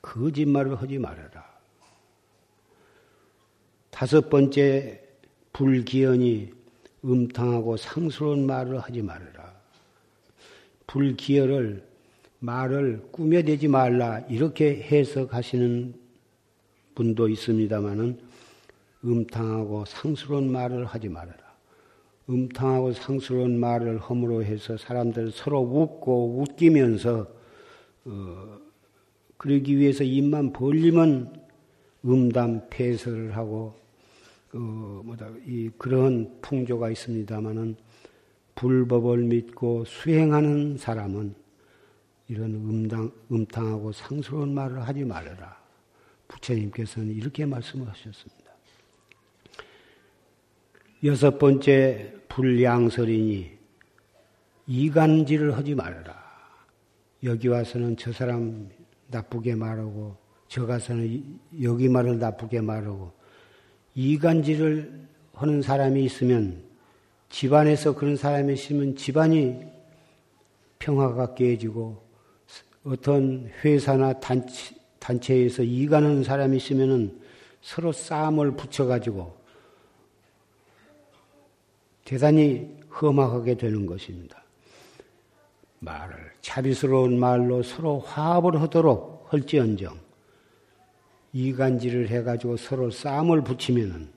거짓말을 0.01 0.75
하지 0.81 0.97
말아라. 0.97 1.38
다섯 3.99 4.29
번째 4.29 4.97
불기연이 5.51 6.53
음탕하고 7.03 7.75
상스러운 7.75 8.45
말을 8.45 8.79
하지 8.79 9.01
말아라. 9.01 9.53
불기열을 10.87 11.83
말을 12.39 13.09
꾸며대지 13.11 13.67
말라 13.67 14.19
이렇게 14.29 14.81
해석하시는 14.89 15.93
분도 16.95 17.27
있습니다만은 17.27 18.21
음탕하고 19.03 19.83
상스러운 19.83 20.49
말을 20.49 20.85
하지 20.85 21.09
말아라. 21.09 21.57
음탕하고 22.29 22.93
상스러운 22.93 23.59
말을 23.59 23.97
허물어 23.99 24.43
해서 24.43 24.77
사람들 24.77 25.31
서로 25.31 25.59
웃고 25.59 26.39
웃기면서 26.39 27.27
어, 28.05 28.59
그러기 29.35 29.77
위해서 29.77 30.05
입만 30.05 30.53
벌리면 30.53 31.37
음담 32.05 32.61
폐설을 32.69 33.35
하고 33.35 33.88
어, 34.53 35.01
뭐다 35.05 35.29
이 35.45 35.69
그런 35.77 36.39
풍조가 36.41 36.89
있습니다만은 36.89 37.75
불법을 38.55 39.19
믿고 39.23 39.85
수행하는 39.85 40.77
사람은 40.77 41.35
이런 42.27 42.53
음당, 42.55 43.11
음탕하고 43.31 43.91
상스러운 43.91 44.53
말을 44.53 44.81
하지 44.81 45.03
말아라. 45.03 45.57
부처님께서는 46.27 47.15
이렇게 47.15 47.45
말씀하셨습니다. 47.45 48.51
여섯 51.03 51.39
번째 51.39 52.13
불량설이니 52.27 53.57
이간질을 54.67 55.57
하지 55.57 55.73
말아라. 55.73 56.19
여기 57.23 57.47
와서는 57.47 57.97
저 57.97 58.11
사람 58.11 58.69
나쁘게 59.07 59.55
말하고 59.55 60.17
저 60.47 60.65
가서는 60.65 61.39
여기 61.61 61.89
말을 61.89 62.19
나쁘게 62.19 62.61
말하고 62.61 63.18
이간질을 63.95 65.07
하는 65.33 65.61
사람이 65.61 66.03
있으면 66.03 66.61
집안에서 67.29 67.95
그런 67.95 68.15
사람이 68.15 68.53
있으면 68.53 68.95
집안이 68.95 69.63
평화가 70.79 71.35
깨지고 71.35 72.01
어떤 72.83 73.49
회사나 73.63 74.19
단체, 74.19 74.75
단체에서 74.99 75.63
이가는 75.63 76.23
사람이 76.23 76.57
있으면은 76.57 77.19
서로 77.61 77.91
싸움을 77.91 78.51
붙여가지고 78.55 79.37
대단히 82.05 82.75
험악하게 82.89 83.55
되는 83.55 83.85
것입니다. 83.85 84.43
말을 85.79 86.31
자비스러운 86.41 87.19
말로 87.19 87.61
서로 87.63 87.99
화합을 87.99 88.59
하도록 88.61 89.27
할지언정 89.31 90.08
이간질을 91.33 92.09
해가지고 92.09 92.57
서로 92.57 92.89
싸움을 92.89 93.43
붙이면은 93.43 94.09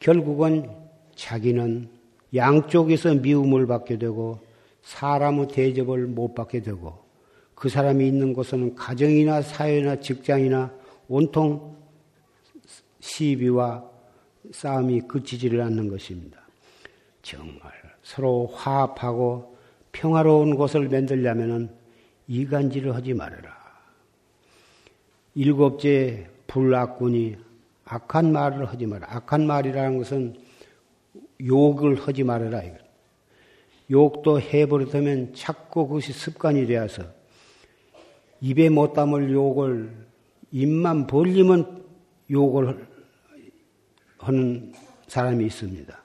결국은 0.00 0.70
자기는 1.14 1.88
양쪽에서 2.34 3.14
미움을 3.14 3.66
받게 3.66 3.98
되고 3.98 4.38
사람의 4.82 5.48
대접을 5.48 6.06
못 6.06 6.34
받게 6.34 6.60
되고 6.60 6.98
그 7.54 7.68
사람이 7.68 8.06
있는 8.06 8.32
곳은 8.32 8.74
가정이나 8.76 9.42
사회나 9.42 9.96
직장이나 10.00 10.72
온통 11.08 11.76
시비와 13.00 13.84
싸움이 14.52 15.02
그치지를 15.02 15.60
않는 15.62 15.88
것입니다. 15.88 16.38
정말 17.22 17.72
서로 18.02 18.46
화합하고 18.54 19.56
평화로운 19.92 20.54
곳을 20.54 20.88
만들려면 20.88 21.74
이간질을 22.28 22.94
하지 22.94 23.14
말아라. 23.14 23.57
일곱째 25.38 26.26
불악군이 26.48 27.36
악한 27.84 28.32
말을 28.32 28.66
하지 28.66 28.86
마라. 28.86 29.06
악한 29.08 29.46
말이라는 29.46 29.98
것은 29.98 30.34
욕을 31.46 31.94
하지 31.94 32.24
말아라. 32.24 32.60
욕도 33.88 34.40
해버리면 34.40 35.34
자꾸 35.34 35.86
그것이 35.86 36.12
습관이 36.12 36.66
되어서 36.66 37.04
입에 38.40 38.68
못 38.68 38.94
담을 38.94 39.30
욕을 39.30 40.08
입만 40.50 41.06
벌리면 41.06 41.84
욕을 42.32 42.88
하는 44.18 44.72
사람이 45.06 45.46
있습니다. 45.46 46.02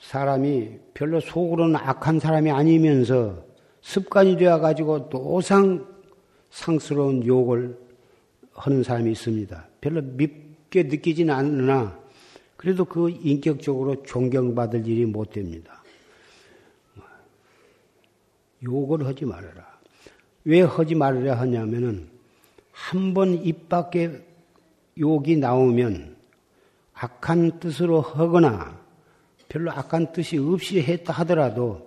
사람이 0.00 0.78
별로 0.94 1.20
속으로는 1.20 1.76
악한 1.76 2.20
사람이 2.20 2.50
아니면서 2.50 3.44
습관이 3.82 4.38
되어가지고 4.38 5.10
노상 5.10 5.95
상스러운 6.56 7.26
욕을 7.26 7.78
하는 8.54 8.82
사람이 8.82 9.12
있습니다. 9.12 9.68
별로 9.80 10.00
밉게 10.00 10.84
느끼지는 10.84 11.32
않으나 11.32 11.98
그래도 12.56 12.86
그 12.86 13.10
인격적으로 13.10 14.02
존경받을 14.02 14.86
일이 14.86 15.04
못 15.04 15.32
됩니다. 15.32 15.82
욕을 18.62 19.06
하지 19.06 19.26
말아라. 19.26 19.66
왜 20.44 20.62
하지 20.62 20.94
말아야 20.94 21.38
하냐면은 21.38 22.08
한 22.72 23.12
번 23.12 23.34
입 23.44 23.68
밖에 23.68 24.24
욕이 24.98 25.36
나오면 25.36 26.16
악한 26.94 27.60
뜻으로 27.60 28.00
하거나 28.00 28.80
별로 29.50 29.70
악한 29.72 30.12
뜻이 30.12 30.38
없이 30.38 30.80
했다 30.80 31.12
하더라도 31.12 31.85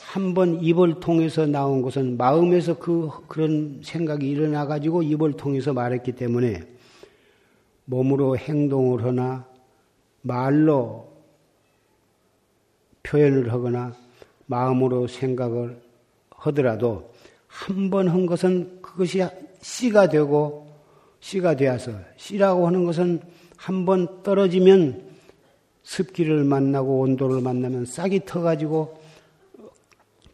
한 0.00 0.34
번 0.34 0.62
입을 0.62 1.00
통해서 1.00 1.46
나온 1.46 1.82
것은 1.82 2.16
마음에서 2.16 2.78
그, 2.78 3.10
그런 3.28 3.80
생각이 3.82 4.28
일어나 4.28 4.66
가지고 4.66 5.02
입을 5.02 5.32
통해서 5.34 5.72
말했기 5.72 6.12
때문에 6.12 6.62
몸으로 7.84 8.36
행동을 8.36 9.04
하나 9.04 9.46
말로 10.22 11.08
표현을 13.02 13.52
하거나 13.52 13.94
마음으로 14.46 15.06
생각을 15.06 15.80
하더라도 16.30 17.10
한 17.48 17.90
번 17.90 18.08
한 18.08 18.26
것은 18.26 18.80
그것이 18.82 19.22
씨가 19.60 20.08
되고 20.08 20.68
씨가 21.20 21.56
되어서 21.56 21.92
씨라고 22.16 22.66
하는 22.66 22.84
것은 22.84 23.20
한 23.56 23.84
번 23.84 24.22
떨어지면 24.22 25.08
습기를 25.82 26.44
만나고 26.44 27.00
온도를 27.00 27.40
만나면 27.40 27.86
싹이 27.86 28.24
터가지고 28.24 29.00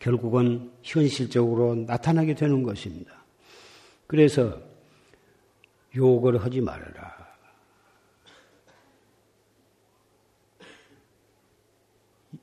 결국은 0.04 0.70
현실적으로 0.82 1.74
나타나게 1.74 2.34
되는 2.34 2.62
것입니다. 2.62 3.24
그래서 4.06 4.60
욕을 5.96 6.44
하지 6.44 6.60
말아라. 6.60 7.24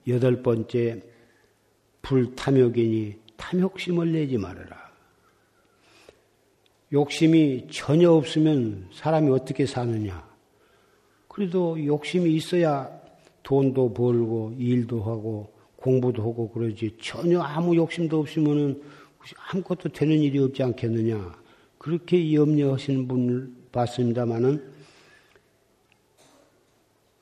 여덟 0.07 0.41
번째, 0.41 1.03
불탐욕이니 2.01 3.19
탐욕심을 3.37 4.11
내지 4.11 4.39
말아라. 4.39 4.91
욕심이 6.91 7.67
전혀 7.69 8.09
없으면 8.09 8.89
사람이 8.91 9.29
어떻게 9.29 9.67
사느냐? 9.67 10.27
그래도 11.27 11.85
욕심이 11.85 12.33
있어야 12.33 12.89
돈도 13.43 13.93
벌고 13.93 14.55
일도 14.57 15.03
하고 15.03 15.60
공부도 15.81 16.21
하고 16.21 16.49
그러지 16.49 16.95
전혀 17.01 17.41
아무 17.41 17.75
욕심도 17.75 18.19
없으면은 18.19 18.81
아무것도 19.49 19.89
되는 19.89 20.17
일이 20.19 20.39
없지 20.39 20.63
않겠느냐. 20.63 21.35
그렇게 21.77 22.33
염려하시는 22.33 23.07
분을 23.07 23.51
봤습니다마는 23.71 24.71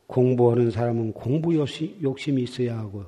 공부하는 0.08 0.72
사람은 0.72 1.14
공부 1.14 1.56
욕심이 1.56 2.44
있어야 2.44 2.80
하고 2.80 3.06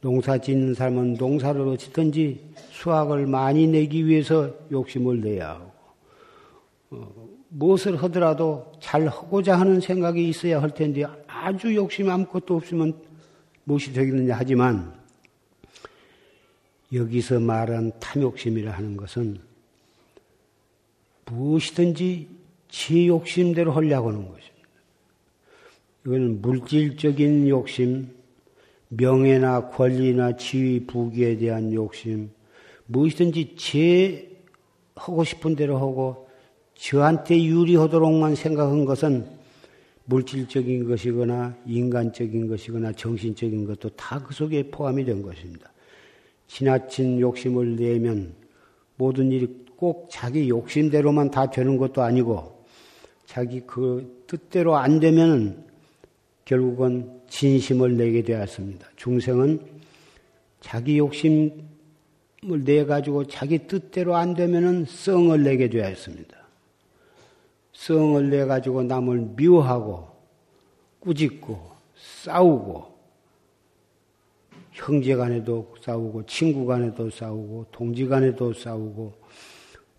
농사 0.00 0.38
짓는 0.38 0.74
사람은 0.74 1.14
농사를 1.14 1.76
짓든지 1.76 2.40
수확을 2.70 3.26
많이 3.26 3.66
내기 3.66 4.06
위해서 4.06 4.52
욕심을 4.72 5.20
내야 5.20 5.50
하고 5.50 5.72
어, 6.90 7.28
무엇을 7.50 8.02
하더라도 8.04 8.72
잘 8.80 9.06
하고자 9.06 9.58
하는 9.58 9.80
생각이 9.80 10.28
있어야 10.28 10.62
할 10.62 10.70
텐데 10.70 11.04
아주 11.26 11.74
욕심 11.74 12.08
아무것도 12.08 12.56
없으면 12.56 13.07
무엇이 13.68 13.92
되겠느냐 13.92 14.34
하지만 14.34 14.94
여기서 16.90 17.38
말한 17.38 17.92
탐욕심이라 18.00 18.72
하는 18.72 18.96
것은 18.96 19.38
무엇이든지 21.26 22.28
지 22.70 23.06
욕심대로 23.08 23.72
하려고 23.72 24.08
하는 24.08 24.20
것입니다. 24.26 24.68
이거는 26.06 26.40
물질적인 26.40 27.46
욕심, 27.48 28.08
명예나 28.88 29.68
권리나 29.68 30.38
지위, 30.38 30.86
부귀에 30.86 31.36
대한 31.36 31.70
욕심, 31.74 32.30
무엇이든지 32.86 33.56
제 33.56 34.34
하고 34.96 35.24
싶은 35.24 35.56
대로 35.56 35.76
하고 35.76 36.26
저한테 36.74 37.44
유리하도록만 37.44 38.34
생각한 38.34 38.86
것은 38.86 39.37
물질적인 40.08 40.88
것이거나 40.88 41.54
인간적인 41.66 42.48
것이거나 42.48 42.92
정신적인 42.92 43.66
것도 43.66 43.90
다 43.90 44.18
그 44.18 44.34
속에 44.34 44.70
포함이 44.70 45.04
된 45.04 45.22
것입니다. 45.22 45.70
지나친 46.46 47.20
욕심을 47.20 47.76
내면 47.76 48.32
모든 48.96 49.30
일이 49.30 49.46
꼭 49.76 50.08
자기 50.10 50.48
욕심대로만 50.48 51.30
다 51.30 51.50
되는 51.50 51.76
것도 51.76 52.02
아니고 52.02 52.64
자기 53.26 53.60
그 53.66 54.24
뜻대로 54.26 54.76
안 54.76 54.98
되면 54.98 55.64
결국은 56.46 57.20
진심을 57.28 57.98
내게 57.98 58.22
되었습니다. 58.22 58.88
중생은 58.96 59.60
자기 60.60 60.96
욕심을 60.96 61.52
내 62.64 62.86
가지고 62.86 63.26
자기 63.26 63.58
뜻대로 63.66 64.16
안 64.16 64.34
되면은 64.34 64.86
성을 64.86 65.42
내게 65.42 65.68
되었습니다. 65.68 66.37
성을 67.78 68.28
내 68.28 68.44
가지고 68.44 68.82
남을 68.82 69.34
미워하고 69.36 70.08
꾸짖고 70.98 71.70
싸우고 71.94 72.98
형제 74.72 75.14
간에도 75.14 75.72
싸우고 75.80 76.26
친구 76.26 76.66
간에도 76.66 77.08
싸우고 77.08 77.66
동지 77.70 78.06
간에도 78.06 78.52
싸우고 78.52 79.14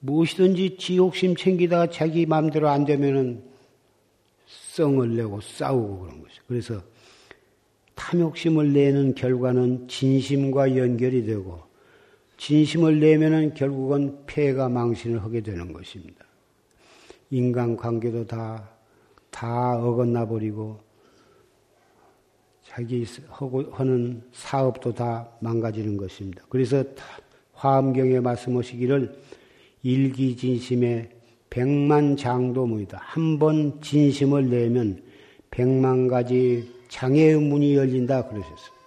무엇이든지 0.01 0.75
지 0.77 0.97
욕심 0.97 1.37
챙기다가 1.37 1.89
자기 1.89 2.25
마음대로 2.25 2.67
안 2.67 2.83
되면은 2.83 3.43
성을 4.45 5.15
내고 5.15 5.39
싸우고 5.39 5.99
그런 5.99 6.21
거죠. 6.21 6.43
그래서 6.47 6.81
탐욕심을 7.95 8.73
내는 8.73 9.15
결과는 9.15 9.87
진심과 9.87 10.75
연결이 10.75 11.25
되고 11.25 11.61
진심을 12.35 12.99
내면은 12.99 13.53
결국은 13.53 14.25
폐가 14.25 14.67
망신을 14.67 15.23
하게 15.23 15.39
되는 15.39 15.71
것입니다. 15.71 16.28
인간 17.31 17.75
관계도 17.77 18.25
다, 18.27 18.69
다 19.29 19.77
어긋나 19.77 20.27
버리고 20.27 20.79
자기 22.63 23.05
하고 23.27 23.63
하는 23.71 24.21
사업도 24.31 24.93
다 24.93 25.27
망가지는 25.39 25.97
것입니다. 25.97 26.43
그래서 26.49 26.83
화엄경에 27.53 28.19
말씀하시기를 28.19 29.15
일기진심에 29.83 31.09
백만 31.49 32.15
장도무이다. 32.15 32.99
한 33.01 33.39
번 33.39 33.81
진심을 33.81 34.49
내면 34.49 35.01
백만 35.49 36.07
가지 36.07 36.71
장애의 36.89 37.39
문이 37.39 37.75
열린다 37.75 38.27
그러셨어요. 38.27 38.79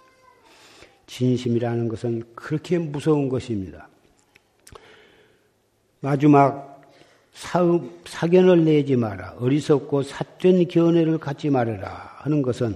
진심이라는 1.07 1.87
것은 1.89 2.23
그렇게 2.35 2.79
무서운 2.79 3.27
것입니다. 3.29 3.89
마지막 5.99 6.72
사업, 7.33 7.83
사견을 8.05 8.63
내지 8.63 8.95
마라. 8.95 9.35
어리석고 9.39 10.03
삿된 10.03 10.67
견해를 10.67 11.17
갖지 11.17 11.49
말아라. 11.49 12.13
하는 12.19 12.41
것은 12.41 12.75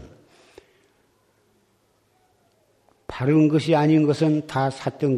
바른 3.06 3.48
것이 3.48 3.74
아닌 3.76 4.06
것은 4.06 4.46
다 4.48 4.70
삿된 4.70 5.15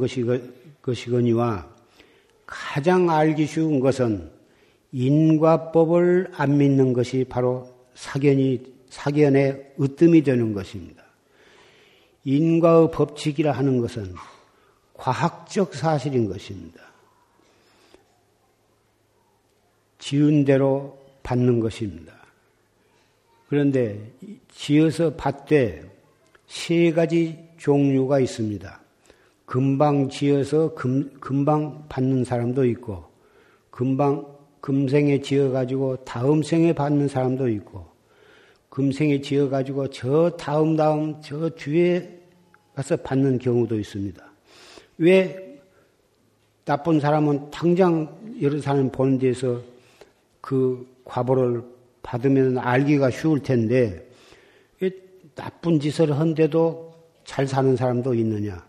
것이거니와 0.81 1.67
가장 2.45 3.09
알기 3.09 3.45
쉬운 3.45 3.79
것은 3.79 4.31
인과법을 4.91 6.31
안 6.35 6.57
믿는 6.57 6.93
것이 6.93 7.25
바로 7.27 7.69
사견이, 7.95 8.61
사견의 8.89 9.73
으뜸이 9.79 10.23
되는 10.23 10.53
것입니다. 10.53 11.03
인과의 12.23 12.91
법칙이라 12.91 13.51
하는 13.51 13.79
것은 13.79 14.13
과학적 14.93 15.73
사실인 15.73 16.27
것입니다. 16.29 16.88
지은 19.99 20.45
대로 20.45 20.97
받는 21.23 21.59
것입니다. 21.59 22.13
그런데 23.47 23.99
지어서 24.51 25.15
받되 25.15 25.83
세 26.47 26.91
가지 26.91 27.37
종류가 27.57 28.19
있습니다. 28.19 28.79
금방 29.45 30.09
지어서 30.09 30.73
금, 30.73 31.11
금방 31.19 31.85
받는 31.89 32.23
사람도 32.23 32.65
있고, 32.65 33.03
금방 33.71 34.25
금생에 34.61 35.21
지어가지고 35.21 36.03
다음 36.05 36.43
생에 36.43 36.73
받는 36.73 37.07
사람도 37.07 37.49
있고, 37.49 37.85
금생에 38.69 39.21
지어가지고 39.21 39.89
저 39.89 40.29
다음 40.37 40.75
다음 40.75 41.19
저 41.21 41.49
뒤에 41.49 42.19
가서 42.75 42.95
받는 42.97 43.39
경우도 43.39 43.79
있습니다. 43.79 44.23
왜 44.99 45.59
나쁜 46.65 46.99
사람은 46.99 47.49
당장 47.49 48.15
여러 48.41 48.61
사람 48.61 48.91
보는 48.91 49.17
데서 49.17 49.61
그 50.41 50.87
과보를 51.05 51.63
받으면 52.01 52.57
알기가 52.57 53.11
쉬울 53.11 53.41
텐데, 53.41 54.09
나쁜 55.39 55.79
짓을 55.79 56.19
한데도 56.19 56.93
잘 57.23 57.47
사는 57.47 57.75
사람도 57.75 58.13
있느냐? 58.15 58.67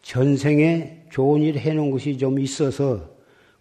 전생에 0.00 1.04
좋은 1.10 1.42
일 1.42 1.58
해놓은 1.58 1.90
것이 1.90 2.16
좀 2.16 2.38
있어서 2.38 3.10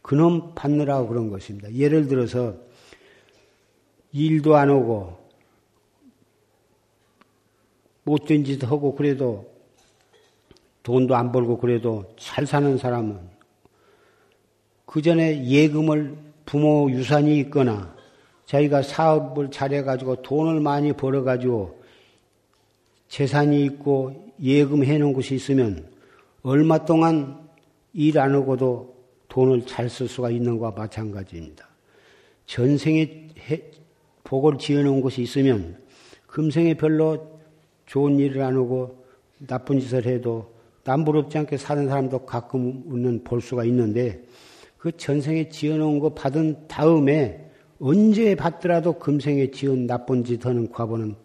그놈 0.01 0.53
받느라고 0.55 1.07
그런 1.07 1.29
것입니다. 1.29 1.73
예를 1.73 2.07
들어서 2.07 2.55
일도 4.13 4.55
안 4.55 4.69
오고 4.69 5.17
못된 8.03 8.45
짓 8.45 8.63
하고 8.63 8.95
그래도 8.95 9.51
돈도 10.83 11.15
안 11.15 11.31
벌고 11.31 11.57
그래도 11.57 12.13
잘 12.17 12.45
사는 12.45 12.77
사람은 12.77 13.19
그 14.85 15.01
전에 15.01 15.45
예금을 15.45 16.15
부모 16.45 16.89
유산이 16.91 17.39
있거나 17.39 17.95
자기가 18.45 18.83
사업을 18.83 19.49
잘해가지고 19.51 20.21
돈을 20.21 20.59
많이 20.59 20.93
벌어가지고 20.93 21.83
재산이 23.07 23.63
있고 23.65 24.33
예금해 24.41 24.97
놓은 24.97 25.13
것이 25.13 25.35
있으면 25.35 25.89
얼마 26.43 26.85
동안 26.85 27.39
일 27.93 28.19
안 28.19 28.33
하고도 28.35 28.95
돈을 29.29 29.65
잘 29.65 29.89
쓸 29.89 30.07
수가 30.07 30.29
있는 30.29 30.57
것과 30.59 30.79
마찬가지입니다. 30.79 31.67
전생에 32.45 33.29
복을 34.23 34.57
지어 34.57 34.83
놓은 34.83 35.01
것이 35.01 35.21
있으면 35.21 35.77
금생에 36.27 36.73
별로 36.75 37.39
좋은 37.85 38.19
일을 38.19 38.41
안 38.41 38.55
하고 38.55 39.05
나쁜 39.39 39.79
짓을 39.79 40.05
해도 40.05 40.53
남부럽지 40.83 41.37
않게 41.37 41.57
사는 41.57 41.87
사람도 41.87 42.25
가끔은 42.25 43.23
볼 43.23 43.41
수가 43.41 43.63
있는데 43.65 44.23
그 44.77 44.95
전생에 44.95 45.49
지어 45.49 45.77
놓은 45.77 45.99
거 45.99 46.13
받은 46.13 46.67
다음에 46.67 47.49
언제 47.79 48.35
받더라도 48.35 48.93
금생에 48.93 49.51
지은 49.51 49.87
나쁜 49.87 50.23
짓 50.23 50.45
하는 50.45 50.71
과거는 50.71 51.15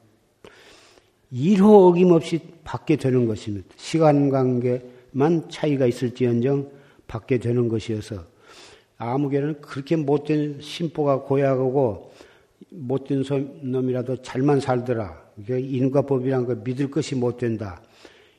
1호 1.33 1.89
어김없이 1.89 2.41
받게 2.65 2.97
되는 2.97 3.27
것입니다. 3.27 3.69
시간 3.77 4.31
관계만 4.31 5.49
차이가 5.49 5.87
있을지언정 5.87 6.71
받게 7.07 7.39
되는 7.39 7.69
것이어서 7.69 8.25
아무개는 8.99 9.61
그렇게 9.61 9.97
못된 9.97 10.61
심보가 10.61 11.23
고약하고 11.23 12.13
못된 12.71 13.25
놈이라도 13.63 14.23
잘만 14.23 14.61
살더라. 14.61 15.31
인과법이란 15.49 16.47
걸 16.47 16.57
믿을 16.65 16.91
것이 16.91 17.15
못 17.15 17.39
된다. 17.39 17.81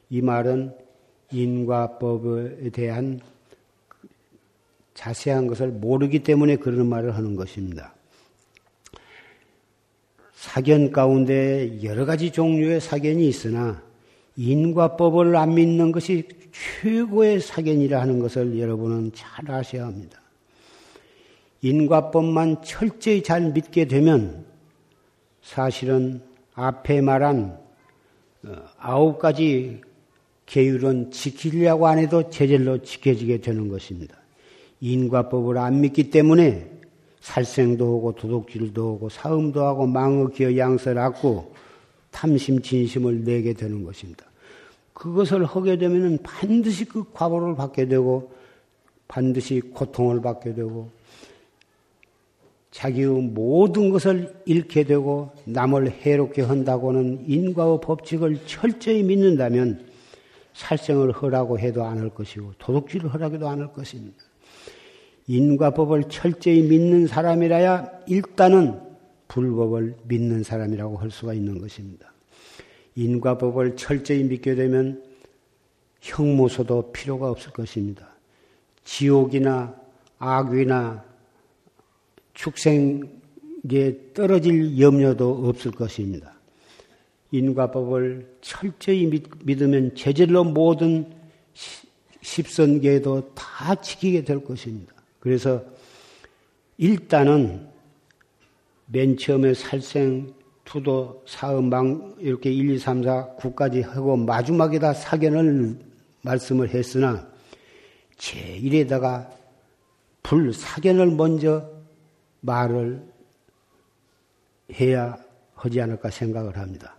이 0.10 0.21
말은 0.21 0.74
인과법에 1.32 2.69
대한 2.71 3.19
자세한 4.93 5.47
것을 5.47 5.69
모르기 5.69 6.19
때문에 6.19 6.58
그런 6.58 6.88
말을 6.88 7.15
하는 7.15 7.36
것입니다. 7.36 7.93
사견 10.34 10.91
가운데 10.91 11.84
여러 11.84 12.06
가지 12.06 12.32
종류의 12.32 12.82
사견이 12.82 13.27
있으나 13.27 13.84
인과법을 14.36 15.36
안 15.36 15.56
믿는 15.56 15.91
것이 15.91 16.27
최고의 16.51 17.41
사견이라 17.41 18.01
하는 18.01 18.19
것을 18.19 18.60
여러분은 18.60 19.12
잘 19.13 19.49
아셔야 19.51 19.86
합니다. 19.86 20.19
인과법만 21.62 22.63
철저히 22.63 23.21
잘 23.21 23.51
믿게 23.51 23.86
되면 23.86 24.45
사실은 25.41 26.21
앞에 26.54 27.01
말한 27.01 27.60
어, 28.43 28.56
아홉 28.80 29.19
가지 29.19 29.82
계율은 30.47 31.12
지키려고 31.12 31.88
안 31.88 31.99
해도 31.99 32.30
제절로 32.30 32.82
지켜지게 32.82 33.41
되는 33.41 33.69
것입니다. 33.69 34.20
인과법을 34.82 35.58
안 35.58 35.82
믿기 35.82 36.10
때문에 36.10 36.70
살생도 37.22 37.86
하고 37.86 38.13
도둑질도 38.13 38.96
하고 38.96 39.10
사음도 39.10 39.63
하고 39.63 39.86
망어 39.86 40.28
기어 40.28 40.58
양설 40.58 40.98
하고 40.98 41.54
탐심 42.10 42.62
진심을 42.62 43.24
내게 43.24 43.54
되는 43.54 43.84
것입니다. 43.84 44.26
그것을 44.94 45.46
하게 45.46 45.78
되면 45.78 46.17
반드시 46.24 46.86
그 46.86 47.06
과보를 47.13 47.56
받게 47.56 47.88
되고 47.88 48.32
반드시 49.08 49.60
고통을 49.62 50.22
받게 50.22 50.56
되고 50.56 50.89
자기의 52.72 53.08
모든 53.08 53.89
것을 53.89 54.34
잃게 54.46 54.84
되고 54.84 55.32
남을 55.46 55.91
해롭게 55.91 56.41
한다고는 56.41 57.26
인과의 57.28 57.80
법칙을 57.84 58.46
철저히 58.46 59.04
믿는다면 59.04 59.86
살생을 60.54 61.12
허라고 61.12 61.60
해도 61.60 61.84
안 61.84 62.00
할 62.00 62.10
것이고 62.10 62.54
도둑질을 62.58 63.13
허라고도 63.13 63.48
안 63.48 63.60
할 63.60 63.74
것입니다. 63.74 64.31
인과법을 65.32 66.10
철저히 66.10 66.62
믿는 66.62 67.08
사람이라야 67.08 68.02
일단은 68.08 68.82
불법을 69.30 69.96
믿는 70.04 70.44
사람이라고 70.44 70.98
할 70.98 71.10
수가 71.10 71.34
있는 71.34 71.62
것입니다. 71.62 72.12
인과법을 72.96 73.78
철저히 73.78 74.26
믿게 74.26 74.56
되면 74.56 75.02
형무소도 76.02 76.91
필요가 76.91 77.30
없을 77.30 77.54
것입니다. 77.54 78.10
지옥이나 78.84 79.74
악이나 80.20 81.06
축생에 82.34 83.00
떨어질 84.13 84.82
염려도 84.82 85.48
없을 85.48 85.72
것입니다. 85.72 86.34
인과법을 87.32 88.36
철저히 88.41 89.06
믿, 89.06 89.62
으면 89.62 89.96
제절로 89.96 90.44
모든 90.44 91.10
십선계도 92.22 93.34
다 93.34 93.76
지키게 93.76 94.26
될 94.26 94.44
것입니다. 94.44 95.00
그래서 95.21 95.63
일단은 96.77 97.69
맨 98.88 99.15
처음에 99.15 99.53
살생, 99.53 100.34
투도, 100.65 101.23
사음방 101.25 102.15
이렇게 102.19 102.51
1, 102.51 102.71
2, 102.71 102.79
3, 102.79 103.03
4, 103.03 103.36
9까지 103.38 103.84
하고 103.84 104.17
마지막에다 104.17 104.93
사견을 104.93 105.77
말씀을 106.23 106.69
했으나 106.69 107.25
제1에다가 108.17 109.29
불사견을 110.23 111.12
먼저 111.12 111.69
말을 112.41 113.01
해야 114.73 115.17
하지 115.53 115.81
않을까 115.81 116.10
생각을 116.10 116.57
합니다. 116.57 116.97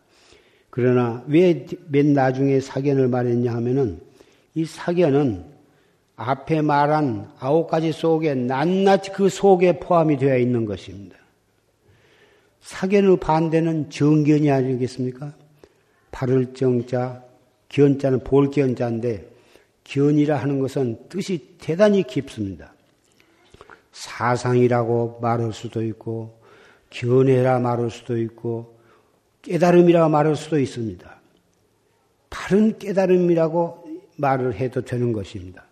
그러나 0.71 1.23
왜 1.27 1.67
맨 1.89 2.13
나중에 2.13 2.61
사견을 2.61 3.09
말했냐 3.09 3.53
하면은 3.53 4.01
이 4.55 4.65
사견은 4.65 5.52
앞에 6.17 6.63
말한 6.63 7.33
아홉 7.39 7.69
가지 7.69 7.93
속에 7.93 8.35
낱낱이 8.35 9.13
그 9.13 9.29
속에 9.29 9.81
포함이 9.81 10.19
되어 10.19 10.37
있는 10.39 10.65
것입니다. 10.65 11.17
사견의 12.61 13.19
반대는 13.19 13.91
정견이 13.91 14.51
아니겠습니까? 14.51 15.35
바를 16.11 16.55
정자, 16.55 17.25
견자는 17.69 18.23
볼견자인데 18.23 19.33
견이라 19.85 20.37
하는 20.37 20.61
것은 20.61 21.09
뜻이 21.09 21.57
대단히 21.59 22.03
깊습니다. 22.05 22.73
사상이라고 23.93 25.19
말할 25.21 25.53
수도 25.53 25.83
있고 25.85 26.41
견해라 26.91 27.59
말할 27.59 27.91
수도 27.91 28.19
있고 28.19 28.79
깨달음이라 29.43 30.09
말할 30.09 30.37
수도 30.37 30.59
있습니다. 30.59 31.21
바른 32.31 32.79
깨달음이라고 32.79 33.85
말을 34.17 34.55
해도 34.55 34.83
되는 34.83 35.13
것입니다. 35.13 35.67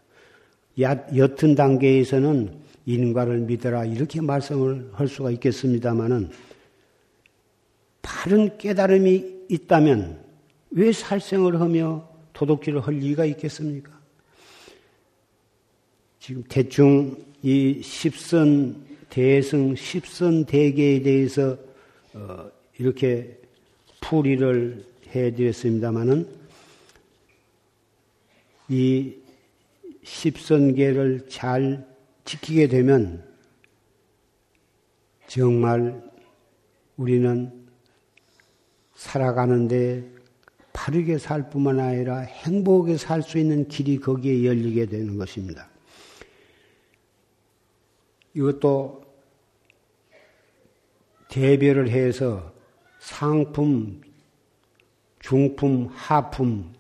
옅은 0.81 1.55
단계에서는 1.55 2.61
인과를 2.87 3.41
믿어라 3.41 3.85
이렇게 3.85 4.21
말씀을 4.21 4.91
할 4.93 5.09
수가 5.09 5.31
있겠습니다만은 5.33 6.31
바른 8.03 8.57
깨달음이 8.59 9.41
있다면 9.49 10.25
왜 10.71 10.93
살생을 10.93 11.61
하며 11.61 12.09
도둑질을 12.33 12.81
할 12.81 12.95
리가 12.95 13.25
있겠습니까? 13.27 13.99
지금 16.19 16.43
대충 16.49 17.17
이 17.43 17.81
십선 17.83 18.91
대승, 19.11 19.75
십선 19.75 20.45
대계에 20.45 21.03
대해서 21.03 21.57
어, 22.15 22.49
이렇게 22.79 23.37
풀이를 24.01 24.85
해드렸습니다마는 25.09 26.27
이 28.69 29.15
십선계를 30.03 31.29
잘 31.29 31.87
지키게 32.25 32.69
되면 32.69 33.25
정말 35.27 36.03
우리는 36.97 37.69
살아가는데 38.95 40.05
바르게 40.73 41.19
살 41.19 41.51
뿐만 41.51 41.81
아니라 41.81 42.19
행복하게 42.19 42.97
살 42.97 43.23
수 43.23 43.39
있는 43.39 43.69
길이 43.69 43.99
거기에 43.99 44.45
열리게 44.45 44.87
되는 44.87 45.17
것입니다. 45.17 45.69
이것도 48.35 49.03
대별을 51.29 51.89
해서 51.89 52.53
상품, 52.99 54.01
중품, 55.21 55.87
하품, 55.87 56.73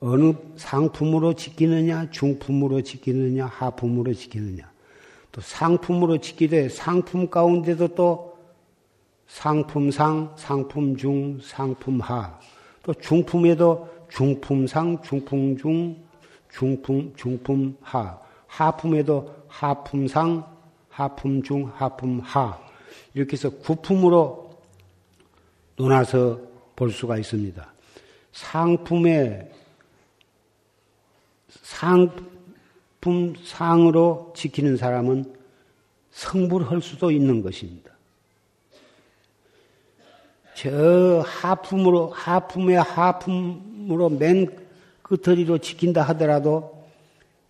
어느 0.00 0.34
상품으로 0.56 1.34
지키느냐, 1.34 2.10
중품으로 2.10 2.82
지키느냐, 2.82 3.46
하품으로 3.46 4.12
지키느냐. 4.12 4.70
또 5.32 5.40
상품으로 5.40 6.18
지키되 6.18 6.68
상품 6.68 7.28
가운데도 7.28 7.88
또 7.88 8.36
상품상, 9.26 10.34
상품중, 10.36 11.40
상품하. 11.42 12.38
또 12.82 12.94
중품에도 12.94 13.88
중품상, 14.08 15.02
중품중, 15.02 15.96
중품, 16.50 17.12
중품하. 17.16 18.20
하품에도 18.46 19.34
하품상, 19.48 20.44
하품중, 20.88 21.72
하품하. 21.74 22.58
이렇게 23.14 23.32
해서 23.32 23.50
구품으로 23.50 24.50
논아서 25.76 26.40
볼 26.74 26.90
수가 26.90 27.18
있습니다. 27.18 27.72
상품의 28.32 29.50
상품 31.62 33.34
상으로 33.44 34.32
지키는 34.36 34.76
사람은 34.76 35.34
성불할 36.10 36.80
수도 36.80 37.10
있는 37.10 37.42
것입니다. 37.42 37.92
저 40.54 41.22
하품으로 41.26 42.08
하품의 42.08 42.76
하품으로 42.76 44.08
맨 44.10 44.66
끝터리로 45.02 45.58
지킨다 45.58 46.02
하더라도 46.02 46.84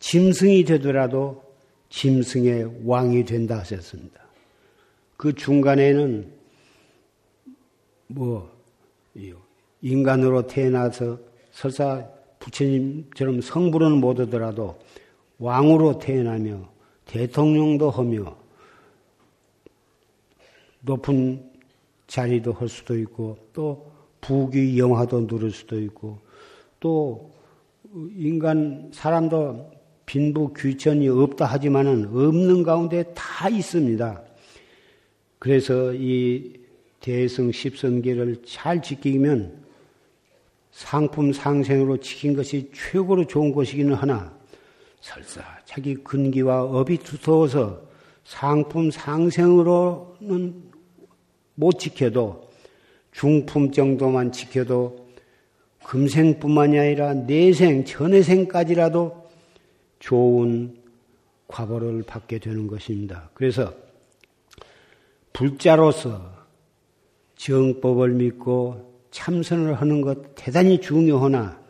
짐승이 0.01 0.65
되더라도 0.65 1.43
짐승의 1.89 2.83
왕이 2.85 3.25
된다 3.25 3.59
하셨습니다. 3.59 4.21
그 5.17 5.33
중간에는 5.33 6.33
뭐 8.09 8.55
인간으로 9.81 10.47
태어나서 10.47 11.19
설사 11.53 12.05
부처님처럼 12.47 13.41
성불은 13.41 14.01
못 14.01 14.21
하더라도 14.21 14.79
왕으로 15.39 15.99
태어나며 15.99 16.69
대통령도 17.05 17.91
하며 17.91 18.37
높은 20.81 21.43
자리도 22.07 22.53
할 22.53 22.69
수도 22.69 22.97
있고 22.99 23.37
또 23.53 23.91
부귀 24.21 24.79
영화도 24.79 25.27
누릴 25.27 25.51
수도 25.51 25.81
있고 25.81 26.19
또 26.79 27.33
인간 28.17 28.91
사람도 28.93 29.73
빈부 30.07 30.53
귀천이 30.55 31.09
없다 31.09 31.47
하지만은 31.47 32.07
없는 32.07 32.63
가운데 32.63 33.13
다 33.15 33.49
있습니다. 33.49 34.23
그래서 35.41 35.93
이 35.95 36.55
대성 37.01 37.51
십선계를 37.51 38.43
잘 38.45 38.81
지키면 38.81 39.66
상품 40.77 41.33
상생으로 41.33 41.97
지킨 42.01 42.37
것이 42.37 42.71
최고로 42.75 43.27
좋은 43.27 43.51
것이기는 43.51 43.95
하나 43.95 44.37
설사 45.01 45.43
자기 45.65 45.95
근기와 45.95 46.65
업이 46.65 46.99
두터워서 46.99 47.81
상품 48.25 48.91
상생으로는 48.91 50.65
못 51.55 51.79
지켜도 51.79 52.51
중품 53.11 53.73
정도만 53.73 54.33
지켜도 54.33 55.07
금생뿐만이 55.83 56.79
아니라 56.79 57.15
내생, 57.15 57.87
전해생까지라도 57.87 59.31
좋은 59.99 60.77
과보를 61.49 62.03
받게 62.03 62.39
되는 62.39 62.67
것입니다. 62.67 63.31
그래서 63.33 63.73
불자로서 65.33 66.35
정법을 67.37 68.11
믿고 68.11 68.96
참선을 69.11 69.75
하는 69.75 70.01
것 70.01 70.35
대단히 70.35 70.81
중요하나 70.81 71.61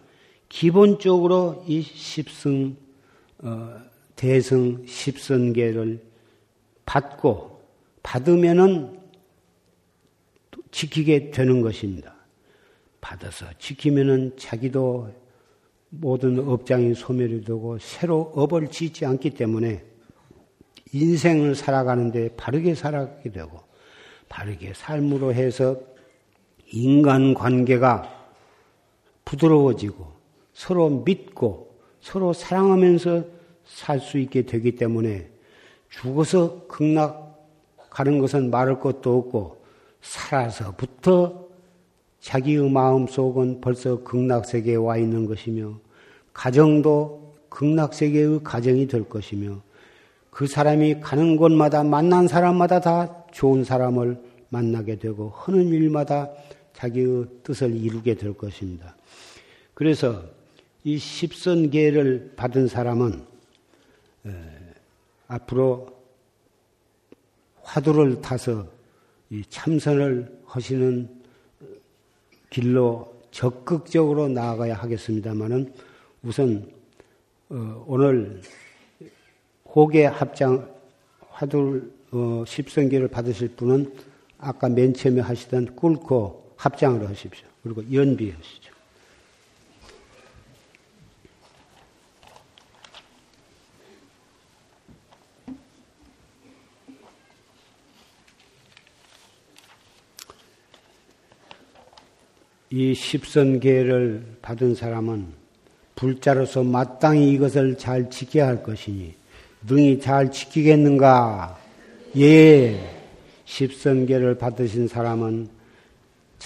기본적으로 0.49 1.65
이 1.67 1.83
십승 1.83 2.77
어, 3.39 3.77
대승 4.15 4.85
십선계를 4.87 6.03
받고 6.87 7.61
받으면은 8.03 8.99
지키게 10.71 11.31
되는 11.31 11.61
것입니다. 11.61 12.15
받아서 13.01 13.47
지키면은 13.59 14.37
자기도 14.37 15.11
모든 15.91 16.39
업장이 16.39 16.95
소멸이 16.95 17.45
되고 17.45 17.79
새로 17.79 18.33
업을 18.35 18.69
짓지 18.69 19.05
않기 19.05 19.31
때문에 19.31 19.85
인생을 20.93 21.55
살아가는데 21.55 22.31
바르게 22.37 22.75
살아가게 22.75 23.31
되고 23.31 23.61
바르게 24.29 24.73
삶으로 24.75 25.33
해서 25.35 25.79
인간 26.73 27.35
관계가 27.35 28.13
부드러워지고 29.25 30.07
서로 30.53 30.89
믿고 30.89 31.75
서로 32.01 32.33
사랑하면서 32.33 33.37
살 33.67 34.01
수 34.01 34.19
있게 34.19 34.43
되기 34.43 34.77
때문에 34.77 35.29
죽어서 35.89 36.67
극락 36.69 37.27
가는 37.91 38.19
것은 38.19 38.51
말할 38.51 38.79
것도 38.79 39.19
없고 39.19 39.65
살아서부터 40.03 41.47
자기의 42.21 42.71
마음 42.71 43.07
속은 43.07 43.61
벌써 43.61 44.03
극락 44.03 44.47
세계에 44.47 44.77
와 44.77 44.97
있는 44.97 45.27
것이며 45.27 45.75
가정도 46.33 47.35
극락 47.49 47.95
세계의 47.95 48.41
가정이 48.45 48.87
될 48.87 49.09
것이며 49.09 49.61
그 50.31 50.47
사람이 50.47 51.01
가는 51.01 51.37
곳마다 51.37 51.83
만난 51.83 52.29
사람마다 52.29 52.81
다 52.81 53.25
좋은 53.33 53.65
사람을 53.65 54.21
만나게 54.49 54.97
되고 54.99 55.31
하는 55.35 55.69
일마다 55.69 56.31
자기의 56.77 57.27
뜻을 57.43 57.75
이루게 57.75 58.15
될 58.15 58.35
것입니다. 58.35 58.95
그래서 59.75 60.23
이 60.85 60.99
십선계를 60.99 62.35
받은 62.37 62.69
사람은 62.69 63.25
앞으로 65.27 65.89
화두를 67.63 68.21
타서 68.21 68.67
참선을 69.49 70.41
하시는 70.45 71.09
길로 72.51 73.17
적극적으로 73.31 74.29
나아가야 74.29 74.75
하겠습니다만은 74.75 75.73
우선 76.23 76.71
어, 77.49 77.85
오늘 77.87 78.41
호계 79.75 80.07
합장 80.07 80.69
화두 81.29 81.91
어, 82.13 82.45
십선계를 82.47 83.09
받으실 83.09 83.49
분은 83.49 83.93
아까 84.39 84.69
맨 84.69 84.95
처음에 84.95 85.21
하시던 85.21 85.77
꿇고 85.77 86.46
합장을 86.57 87.09
하십시오. 87.09 87.47
그리고 87.63 87.83
연비하시죠. 87.93 88.77
이 102.71 102.95
십선계를 102.95 104.39
받은 104.43 104.75
사람은 104.75 105.27
불자로서 105.95 106.63
마땅히 106.63 107.33
이것을 107.33 107.79
잘 107.79 108.11
지켜야 108.11 108.49
할 108.49 108.63
것이니 108.63 109.15
능히 109.67 109.99
잘 109.99 110.31
지키겠는가? 110.31 111.59
예. 112.19 112.93
십선계를 113.47 114.37
받으신 114.37 114.89
사람은 114.89 115.56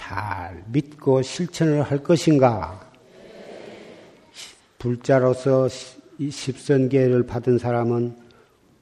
잘 0.00 0.64
믿고 0.72 1.20
실천을 1.20 1.82
할 1.82 2.02
것인가? 2.02 2.80
불자로서 4.78 5.68
십선계를 6.30 7.26
받은 7.26 7.58
사람은 7.58 8.16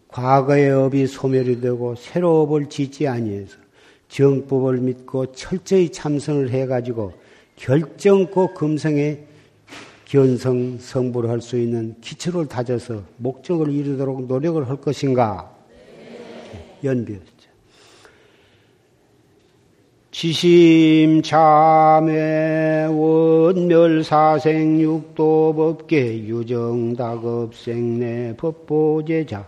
과거의 0.07 0.71
업이 0.71 1.09
소멸이 1.09 1.61
되고 1.61 1.97
새로 1.97 2.43
업을 2.43 2.69
짓지 2.69 3.09
아니해서 3.09 3.57
정법을 4.09 4.79
믿고 4.79 5.33
철저히 5.33 5.91
참선을 5.91 6.51
해가지고 6.51 7.12
결정코 7.57 8.55
금성에 8.55 9.19
견성 10.05 10.79
성불을 10.79 11.29
할 11.29 11.41
수 11.41 11.59
있는 11.59 11.97
기초를 12.01 12.47
다져서 12.47 13.03
목적을 13.16 13.73
이루도록 13.73 14.27
노력을 14.27 14.66
할 14.69 14.77
것인가? 14.77 15.53
네. 15.69 16.79
연비였죠. 16.85 17.38
지심 20.11 21.20
참회 21.22 22.86
원멸 22.90 24.02
사생 24.02 24.80
육도 24.80 25.54
법계 25.54 26.24
유정 26.24 26.96
다급 26.96 27.54
생내 27.54 28.34
법보제자. 28.36 29.46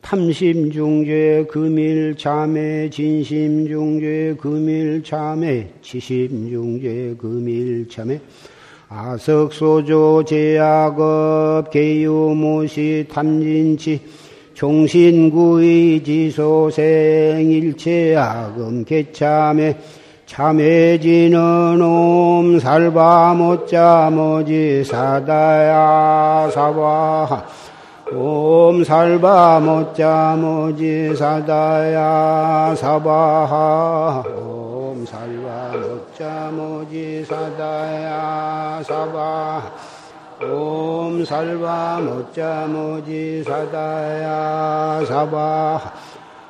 탐심 0.00 0.70
중죄 0.72 1.44
금일 1.50 2.16
참회 2.16 2.88
진심 2.88 3.68
중죄 3.68 4.34
금일 4.40 5.02
참회 5.04 5.70
지심 5.82 6.48
중죄 6.48 7.14
금일 7.18 7.86
참회 7.86 8.18
아석소조 8.88 10.24
제약업 10.26 11.70
개유무시 11.70 13.06
탐진치 13.10 14.00
종신구의 14.60 16.04
지소생 16.04 17.50
일체악음 17.50 18.84
개참에 18.84 19.74
참해지는 20.26 21.80
옴 21.80 22.60
살바 22.60 23.32
못자 23.32 24.10
모지 24.12 24.84
사다야 24.84 26.50
사바 26.50 27.46
옴 28.12 28.84
살바 28.84 29.60
못자 29.60 30.36
모지 30.38 31.16
사다야 31.16 32.74
사바하 32.76 34.22
옴 34.26 35.06
살바 35.06 35.72
못자 35.78 36.50
모지 36.52 37.24
사다야 37.24 38.82
사바 38.86 39.89
옴 40.42 41.22
살바 41.22 42.00
못자 42.00 42.66
모지 42.66 43.44
사다야 43.44 45.04
사바 45.04 45.92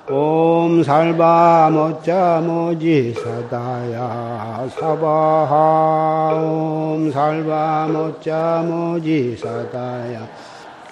옴 0.09 0.85
살바 0.85 1.71
못자 1.73 2.41
모지 2.41 3.13
사다야 3.15 4.69
사바하 4.79 6.35
옴 6.37 7.11
살바 7.11 7.89
못자 7.89 8.63
모지 8.65 9.37
사다야 9.37 10.29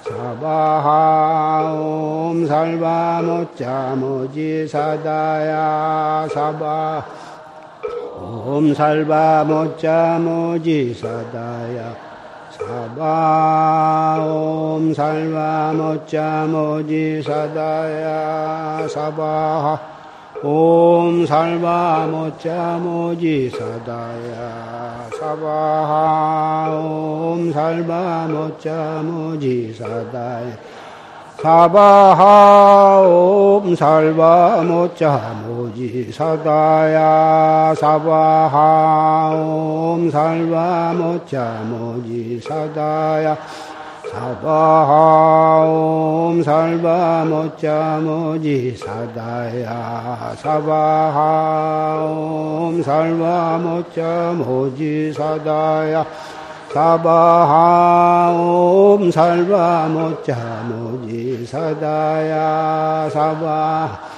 사바하 0.02 1.72
옴 1.80 2.48
살바 2.48 3.22
못자 3.22 3.94
모지 3.94 4.66
사다야 4.66 6.26
사바 6.34 7.06
옴 8.20 8.74
살바 8.74 9.44
못자 9.44 10.18
모지 10.18 10.92
사다야 10.94 12.07
사바 12.58 14.18
옴 14.20 14.92
살바 14.92 15.72
못자 15.74 16.46
모지 16.48 17.22
사다야 17.22 18.88
사바하 18.88 19.78
옴 20.42 21.24
살바 21.24 22.08
못자 22.10 22.78
모지 22.82 23.48
사다야 23.50 25.08
사바하 25.18 26.70
옴 26.74 27.52
살바 27.52 28.26
못자 28.26 29.02
모지 29.04 29.72
사다야 29.78 30.56
사바하 31.40 33.02
옴 33.06 33.76
살바 33.76 34.62
못자 34.64 35.34
모 35.46 35.47
지 35.74 36.10
사다야 36.12 37.74
사바하 37.74 39.30
옴 39.34 40.10
살바 40.10 40.94
못자 40.94 41.62
모지 41.64 42.40
사다야 42.40 43.36
사바하 44.10 45.64
옴 45.66 46.42
살바 46.42 47.24
못자 47.24 48.00
모지 48.02 48.76
사다야 48.76 50.34
사바하 50.36 52.04
옴 52.04 52.82
살바 52.82 53.58
못자 53.58 54.32
모지 54.36 55.12
사다야 55.12 56.06
사바하 56.72 58.32
옴 58.38 59.10
살바 59.10 59.88
못자 59.88 60.64
모지 60.68 61.44
사다야 61.46 63.10
사바 63.10 64.17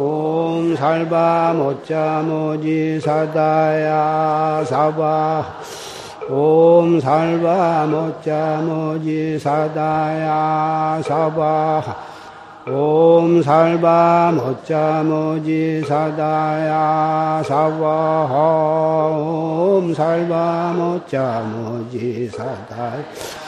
옴 0.00 0.76
살바 0.76 1.54
못자 1.54 2.22
모지 2.22 3.00
사다야 3.00 4.64
사바 4.64 5.44
옴 6.30 7.00
살바 7.00 7.86
모자 7.86 8.60
모지 8.62 9.36
사다야 9.40 11.02
사바 11.02 11.82
옴 12.68 13.42
살바 13.42 14.34
모자 14.36 15.02
모지 15.02 15.82
사다야 15.82 17.42
사바 17.44 17.84
옴 19.10 19.92
살바 19.92 20.74
모자 20.76 21.40
모지 21.40 22.28
사다야 22.28 23.47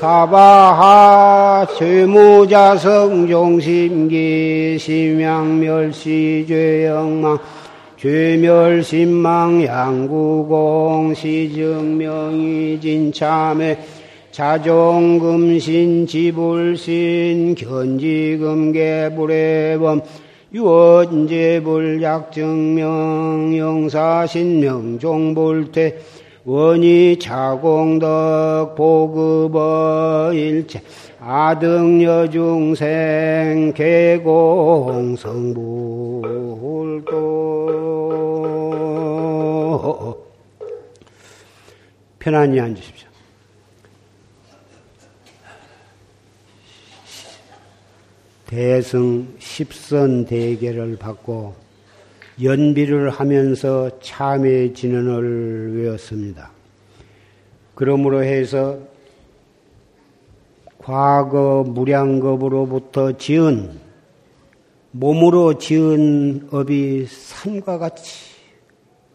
사바하 0.00 1.66
죄무자 1.76 2.74
성 2.74 3.28
종심기 3.28 4.78
심양멸시 4.80 6.46
죄영망 6.48 7.38
죄멸신망 7.98 9.62
양구공 9.62 11.12
시증명이 11.12 12.80
진참에 12.80 13.78
자종금신 14.30 16.06
지불신 16.06 17.54
견지금계불해범 17.56 20.00
유언제불약증명 20.54 23.54
영사신명 23.54 24.98
종불태 24.98 25.98
원이 26.44 27.18
자공덕 27.18 28.74
보급어 28.74 30.32
일체 30.32 30.82
아등여 31.20 32.30
중생 32.30 33.72
개공성불도 33.74 34.50
편안히 42.18 42.58
앉으십시오. 42.60 43.08
대승 48.46 49.36
십선 49.38 50.24
대계를 50.24 50.96
받고 50.96 51.54
연비를 52.42 53.10
하면서 53.10 53.90
참회 54.00 54.72
진언을 54.72 55.78
외웠습니다. 55.78 56.52
그러므로 57.74 58.22
해서 58.22 58.78
과거 60.78 61.64
무량겁으로부터 61.66 63.16
지은 63.16 63.78
몸으로 64.92 65.58
지은 65.58 66.48
업이 66.50 67.06
산과 67.06 67.78
같이 67.78 68.30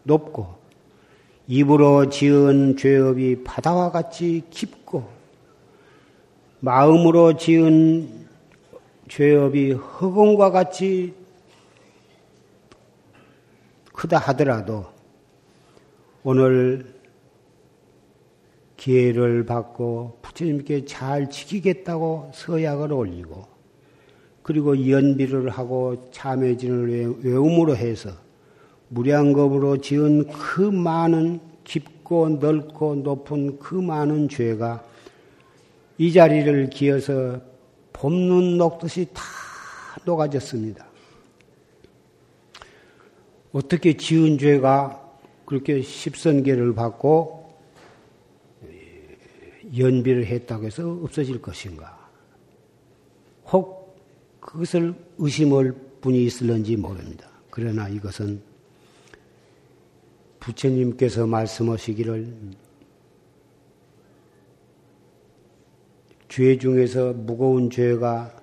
높고 0.04 0.46
입으로 1.48 2.08
지은 2.08 2.76
죄업이 2.76 3.42
바다와 3.44 3.90
같이 3.90 4.42
깊고 4.50 5.08
마음으로 6.60 7.36
지은 7.36 8.08
죄업이 9.08 9.72
흑원과 9.72 10.50
같이 10.50 11.14
크다 14.06 14.18
하더라도 14.18 14.86
오늘 16.22 16.94
기회를 18.76 19.44
받고 19.46 20.18
부처님께 20.22 20.84
잘 20.84 21.28
지키겠다고 21.28 22.30
서약을 22.34 22.92
올리고 22.92 23.44
그리고 24.42 24.88
연비를 24.88 25.50
하고 25.50 26.08
참회진을 26.12 27.24
외움으로 27.24 27.76
해서 27.76 28.10
무량겁으로 28.88 29.78
지은 29.78 30.28
그 30.28 30.60
많은 30.60 31.40
깊고 31.64 32.28
넓고 32.40 32.96
높은 32.96 33.58
그 33.58 33.74
많은 33.74 34.28
죄가 34.28 34.84
이 35.98 36.12
자리를 36.12 36.70
기어서 36.70 37.40
봄눈 37.92 38.58
녹듯이 38.58 39.08
다 39.12 39.22
녹아졌습니다. 40.04 40.86
어떻게 43.56 43.96
지은 43.96 44.36
죄가 44.36 45.02
그렇게 45.46 45.80
십선계를 45.80 46.74
받고 46.74 47.56
연비를 49.78 50.26
했다고 50.26 50.66
해서 50.66 50.86
없어질 51.02 51.40
것인가? 51.40 51.98
혹 53.50 53.96
그것을 54.40 54.94
의심할 55.16 55.74
분이 56.02 56.26
있을런지 56.26 56.76
모릅니다. 56.76 57.30
그러나 57.48 57.88
이것은 57.88 58.42
부처님께서 60.40 61.26
말씀하시기를 61.26 62.34
죄 66.28 66.58
중에서 66.58 67.14
무거운 67.14 67.70
죄가 67.70 68.35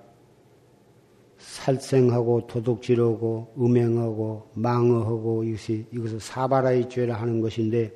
살생하고 1.44 2.46
도둑질하고 2.46 3.54
음행하고 3.58 4.50
망어하고 4.54 5.44
이것이 5.44 5.86
이것을 5.92 6.20
사바라의 6.20 6.88
죄라 6.88 7.16
하는 7.16 7.40
것인데 7.40 7.92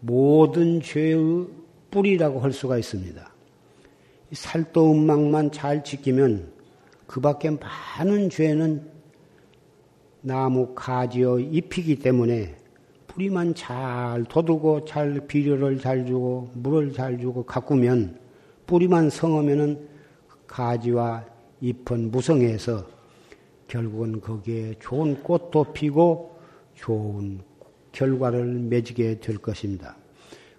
모든 0.00 0.80
죄의 0.80 1.48
뿌리라고 1.90 2.40
할 2.40 2.52
수가 2.52 2.78
있습니다. 2.78 3.30
살도 4.32 4.92
음망만 4.92 5.52
잘 5.52 5.82
지키면 5.82 6.52
그 7.06 7.20
밖에 7.20 7.50
많은 7.50 8.30
죄는 8.30 8.90
나무 10.20 10.74
가지어 10.74 11.38
잎이기 11.38 11.96
때문에 11.96 12.56
뿌리만 13.06 13.54
잘 13.54 14.24
돋우고 14.24 14.84
잘 14.86 15.26
비료를 15.26 15.78
잘 15.78 16.04
주고 16.04 16.50
물을 16.54 16.92
잘 16.92 17.18
주고 17.18 17.44
가꾸면 17.44 18.18
뿌리만 18.66 19.10
성하면은 19.10 19.88
가지와 20.46 21.24
잎은 21.60 22.10
무성해서 22.10 22.86
결국은 23.68 24.20
거기에 24.20 24.74
좋은 24.80 25.22
꽃도 25.22 25.72
피고 25.72 26.38
좋은 26.74 27.40
결과를 27.92 28.44
맺게 28.44 29.20
될 29.20 29.38
것입니다. 29.38 29.96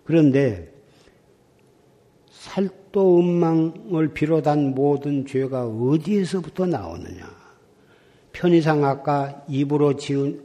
그런데 0.04 0.74
살도 2.30 3.20
음망을 3.20 4.14
비롯한 4.14 4.74
모든 4.74 5.26
죄가 5.26 5.68
어디에서부터 5.68 6.66
나오느냐? 6.68 7.26
편의상 8.32 8.84
아까 8.84 9.44
입으로 9.48 9.96
지은 9.96 10.44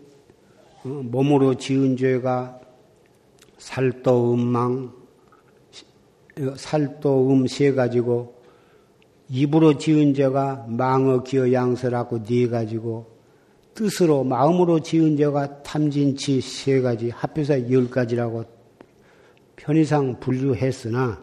어, 0.85 0.89
몸으로 0.89 1.57
지은 1.57 1.97
죄가 1.97 2.61
살도 3.59 4.35
음망 4.35 4.93
살도 6.57 7.31
음세 7.31 7.73
가지고 7.73 8.40
입으로 9.31 9.79
지은 9.79 10.13
죄가 10.15 10.67
망어 10.69 11.23
기어 11.23 11.53
양설하고 11.53 12.25
네 12.25 12.49
가지고 12.49 13.07
뜻으로 13.75 14.25
마음으로 14.25 14.81
지은 14.81 15.17
죄가 15.17 15.63
탐진치 15.63 16.41
세 16.41 16.81
가지 16.81 17.11
합해서 17.11 17.71
열 17.71 17.89
가지라고 17.89 18.45
편의상 19.55 20.19
분류했으나 20.19 21.23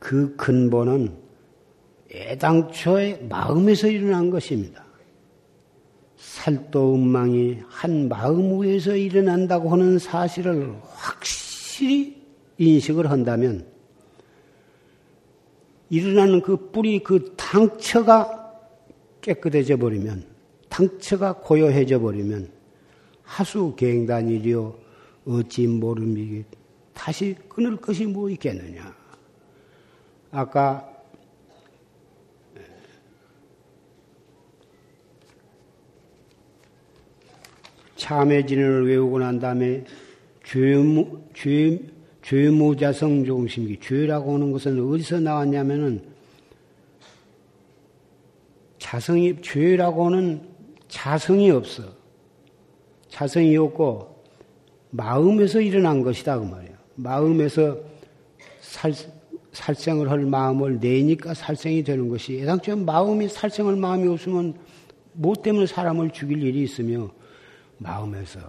그 0.00 0.34
근본은 0.36 1.14
애당초에 2.12 3.26
마음에서 3.28 3.86
일어난 3.86 4.30
것입니다. 4.30 4.84
살도 6.16 6.94
음망이 6.94 7.58
한 7.68 8.08
마음 8.08 8.60
위에서 8.60 8.96
일어난다고 8.96 9.70
하는 9.70 9.98
사실을 9.98 10.74
확실히 10.82 12.20
인식을 12.58 13.10
한다면 13.10 13.64
일어나는 15.90 16.40
그 16.40 16.70
뿌리 16.70 17.00
그 17.00 17.34
당처가 17.36 18.54
깨끗해져 19.20 19.76
버리면 19.76 20.24
당처가 20.68 21.34
고요해져 21.34 22.00
버리면 22.00 22.50
하수 23.22 23.74
갱단이리요 23.76 24.74
어찌 25.26 25.66
모름이기 25.66 26.44
다시 26.94 27.34
끊을 27.48 27.76
것이 27.76 28.06
뭐 28.06 28.28
있겠느냐. 28.30 28.94
아까 30.30 30.86
참회진을 37.96 38.86
외우고 38.86 39.18
난 39.18 39.38
다음에 39.38 39.84
죄, 40.44 40.74
죄, 41.34 41.78
죄무자성 42.22 43.24
종심기. 43.24 43.78
죄라고 43.80 44.34
하는 44.34 44.52
것은 44.52 44.80
어디서 44.80 45.20
나왔냐면은 45.20 46.02
자성이, 48.78 49.40
죄라고 49.40 50.06
하는 50.06 50.40
자성이 50.88 51.50
없어. 51.50 51.84
자성이 53.08 53.56
없고 53.56 54.24
마음에서 54.90 55.60
일어난 55.60 56.02
것이다. 56.02 56.38
그 56.38 56.44
말이에요. 56.44 56.74
마음에서 56.96 57.78
살, 58.60 58.92
살생을 59.52 60.10
할 60.10 60.20
마음을 60.20 60.78
내니까 60.80 61.34
살생이 61.34 61.84
되는 61.84 62.08
것이 62.08 62.40
애당초에 62.40 62.74
마음이 62.74 63.28
살생할 63.28 63.76
마음이 63.76 64.08
없으면 64.08 64.54
뭐 65.12 65.34
때문에 65.34 65.66
사람을 65.66 66.10
죽일 66.10 66.42
일이 66.42 66.62
있으며 66.62 67.10
마음에서 67.78 68.40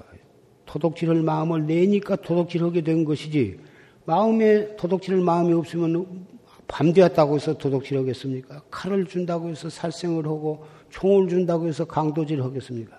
도둑질할 0.66 1.22
마음을 1.22 1.66
내니까 1.66 2.16
도둑질하게 2.16 2.82
된 2.82 3.04
것이지 3.04 3.60
마음에 4.06 4.76
도둑질할 4.76 5.24
마음이 5.24 5.54
없으면 5.54 6.26
밤 6.68 6.94
되었다고 6.94 7.36
해서 7.36 7.58
도둑질하겠습니까? 7.58 8.64
칼을 8.72 9.06
준다고 9.06 9.50
해서 9.50 9.70
살생을 9.70 10.26
하고 10.26 10.66
총을 10.90 11.28
준다고 11.28 11.68
해서 11.68 11.86
강도질 11.86 12.42
하겠습니까? 12.42 12.98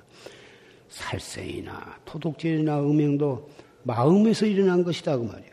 살생이나 0.89 1.97
도둑질이나 2.05 2.83
음행도 2.83 3.49
마음에서 3.85 4.47
일어난 4.47 4.85
것이다 4.85 5.17
그 5.17 5.25
말이에요. 5.25 5.53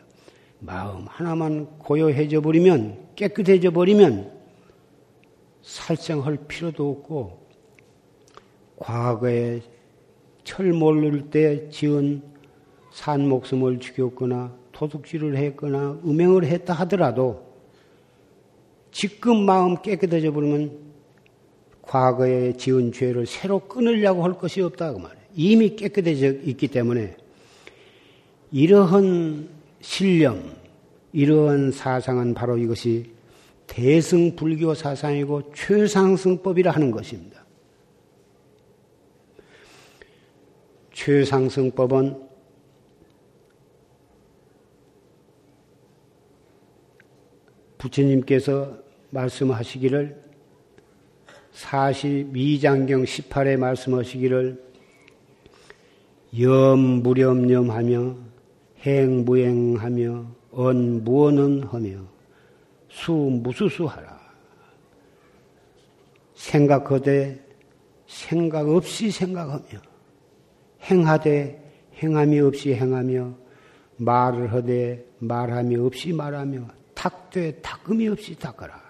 마음 0.60 1.06
하나만 1.06 1.78
고요해져 1.78 2.42
버리면 2.42 3.08
깨끗해져 3.16 3.70
버리면 3.70 4.30
살생할 5.62 6.36
필요도 6.46 6.90
없고 6.90 7.46
과거에 8.76 9.62
철 10.44 10.72
모를 10.72 11.30
때 11.30 11.68
지은 11.70 12.22
산 12.92 13.28
목숨을 13.28 13.78
죽였거나 13.78 14.52
도둑질을 14.72 15.36
했거나 15.36 16.00
음행을 16.04 16.44
했다 16.44 16.74
하더라도 16.74 17.50
지금 18.92 19.44
마음 19.44 19.80
깨끗해져 19.80 20.32
버리면 20.32 20.90
과거에 21.82 22.52
지은 22.54 22.92
죄를 22.92 23.26
새로 23.26 23.60
끊으려고 23.60 24.24
할 24.24 24.34
것이 24.34 24.60
없다 24.60 24.92
그 24.92 24.98
말이에요. 24.98 25.20
이미 25.34 25.76
깨끗해져 25.76 26.32
있기 26.42 26.68
때문에 26.68 27.16
이러한 28.52 29.48
신념, 29.80 30.42
이러한 31.12 31.72
사상은 31.72 32.34
바로 32.34 32.56
이것이 32.58 33.10
대승 33.66 34.34
불교 34.34 34.74
사상이고 34.74 35.52
최상승법이라 35.54 36.72
하는 36.72 36.90
것입니다. 36.90 37.39
최상승법은 41.00 42.28
부처님께서 47.78 48.76
말씀하시기를 49.08 50.22
42장경 51.54 53.04
18에 53.04 53.56
말씀하시기를 53.56 54.62
염무렴염하며 56.38 58.16
행무행하며 58.80 60.26
언무언은 60.52 61.62
하며 61.62 61.98
수무수수하라. 62.90 64.20
생각하되 66.34 67.42
생각 68.06 68.68
없이 68.68 69.10
생각하며 69.10 69.89
행하되 70.82 71.60
행함이 72.02 72.40
없이 72.40 72.74
행하며 72.74 73.34
말을 73.96 74.52
하되 74.52 75.04
말함이 75.18 75.76
없이 75.76 76.12
말하며 76.12 76.66
탁되 76.94 77.60
탁음이 77.60 78.08
없이 78.08 78.34
닦아라. 78.38 78.80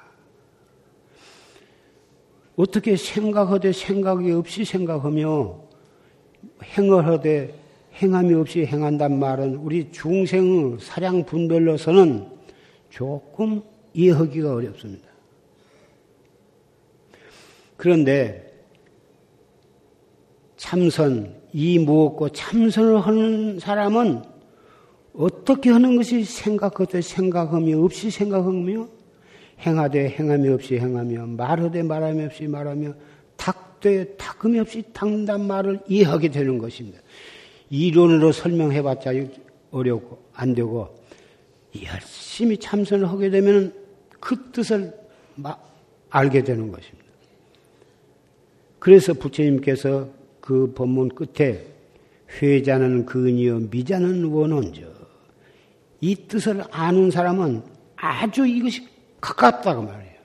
어떻게 2.57 2.97
생각하되 2.97 3.73
생각이 3.73 4.31
없이 4.33 4.65
생각하며 4.65 5.65
행을 6.63 7.07
하되 7.07 7.55
행함이 7.95 8.35
없이 8.35 8.65
행한단 8.65 9.19
말은 9.19 9.57
우리 9.57 9.91
중생의 9.91 10.79
사량 10.81 11.25
분별로서는 11.25 12.29
조금 12.91 13.63
이해하기가 13.95 14.55
어렵습니다. 14.55 15.09
그런데 17.77 18.47
참선, 20.57 21.40
이 21.53 21.79
무엇고 21.79 22.31
참선을 22.31 23.01
하는 23.01 23.59
사람은 23.59 24.23
어떻게 25.13 25.71
하는 25.71 25.97
것이 25.97 26.25
생각하되 26.25 27.01
생각함이 27.01 27.75
없이 27.75 28.11
생각하며 28.11 28.89
행하되 29.61 30.09
행함이 30.11 30.49
없이 30.49 30.79
행하며 30.79 31.27
말하되 31.27 31.83
말함이 31.83 32.25
없이 32.25 32.47
말하며 32.47 32.95
탁되 33.37 34.17
탁음이 34.17 34.59
없이 34.61 34.85
탁는단 34.93 35.47
말을 35.47 35.81
이해하게 35.89 36.31
되는 36.31 36.59
것입니다. 36.59 37.01
이론으로 37.69 38.33
설명해봤자 38.33 39.13
어렵고 39.71 40.19
안 40.33 40.55
되고 40.55 40.97
열심히 41.85 42.57
참선을 42.57 43.09
하게 43.09 43.31
되면 43.31 43.73
그 44.19 44.51
뜻을 44.53 44.93
알게 46.11 46.43
되는 46.43 46.71
것입니다. 46.71 47.09
그래서 48.79 49.13
부처님께서 49.13 50.09
그 50.51 50.73
법문 50.75 51.11
끝에 51.11 51.65
회자는 52.43 53.07
근이요 53.07 53.69
미자는 53.71 54.25
원원저 54.25 54.83
이 56.01 56.17
뜻을 56.27 56.65
아는 56.73 57.09
사람은 57.13 57.63
아주 57.95 58.45
이것이 58.45 58.85
가깝다고 59.21 59.83
말해요. 59.83 60.19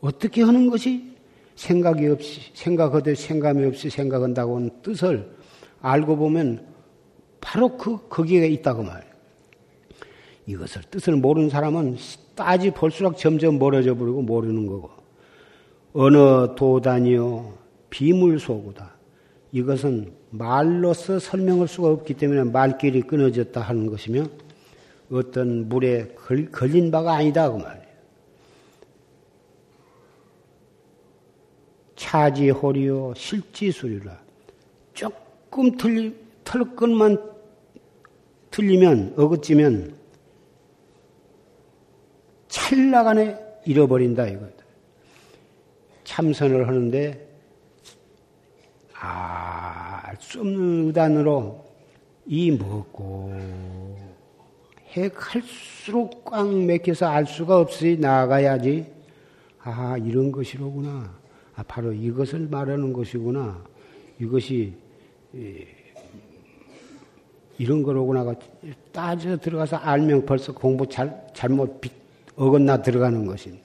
어떻게 0.00 0.42
하는 0.42 0.70
것이 0.70 1.14
생각이 1.56 2.06
없이 2.06 2.40
생각하되 2.54 3.14
생각이 3.14 3.66
없이 3.66 3.90
생각한다고 3.90 4.56
하는 4.56 4.70
뜻을 4.80 5.30
알고 5.82 6.16
보면 6.16 6.66
바로 7.42 7.76
그 7.76 8.08
거기에 8.08 8.46
있다고 8.46 8.82
말해요. 8.82 9.12
이것을 10.46 10.84
뜻을 10.90 11.16
모르는 11.16 11.50
사람은 11.50 11.98
따지 12.34 12.70
볼수록 12.70 13.18
점점 13.18 13.58
멀어져 13.58 13.94
버리고 13.94 14.22
모르는 14.22 14.68
거고 14.68 14.88
어느 15.92 16.54
도단이요 16.54 17.52
비물소구다. 17.90 18.95
이것은 19.52 20.12
말로서 20.30 21.18
설명할 21.18 21.68
수가 21.68 21.88
없기 21.88 22.14
때문에 22.14 22.44
말길이 22.44 23.02
끊어졌다 23.02 23.60
하는 23.60 23.86
것이며 23.86 24.26
어떤 25.10 25.68
물에 25.68 26.08
걸, 26.16 26.50
걸린 26.50 26.90
바가 26.90 27.14
아니다 27.14 27.50
그 27.50 27.58
말이에요. 27.58 27.86
차지호리요 31.94 33.14
실지수리라 33.16 34.20
조금 34.92 35.76
틀리 35.76 36.14
털끝만 36.44 37.36
틀리면 38.50 39.14
어긋지면 39.16 39.96
찰나간에 42.48 43.36
잃어버린다 43.64 44.26
이거다. 44.28 44.64
참선을 46.04 46.68
하는데 46.68 47.25
알수 49.00 50.40
없는 50.40 50.86
의단으로 50.86 51.64
이 52.26 52.50
먹고 52.50 53.32
해 54.96 55.08
갈수록 55.10 56.24
꽉 56.24 56.48
맥혀서 56.48 57.06
알 57.06 57.26
수가 57.26 57.60
없이 57.60 57.98
나아가야지. 58.00 58.86
아 59.62 59.96
이런 59.98 60.32
것이로구나. 60.32 61.12
아 61.54 61.62
바로 61.64 61.92
이것을 61.92 62.48
말하는 62.48 62.92
것이구나. 62.92 63.62
이것이 64.18 64.74
이런 67.58 67.82
거로구나 67.82 68.34
따져 68.92 69.36
들어가서 69.36 69.76
알면 69.76 70.24
벌써 70.24 70.52
공부 70.52 70.88
잘 70.88 71.26
잘못 71.34 71.80
어긋나 72.36 72.80
들어가는 72.82 73.26
것입니다. 73.26 73.64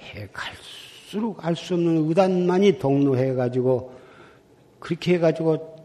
해 0.00 0.28
갈수록 0.32 1.44
알 1.44 1.56
수 1.56 1.74
없는 1.74 2.08
의단만이 2.08 2.78
동로해 2.78 3.34
가지고 3.34 3.97
그렇게 4.78 5.14
해 5.14 5.18
가지고 5.18 5.76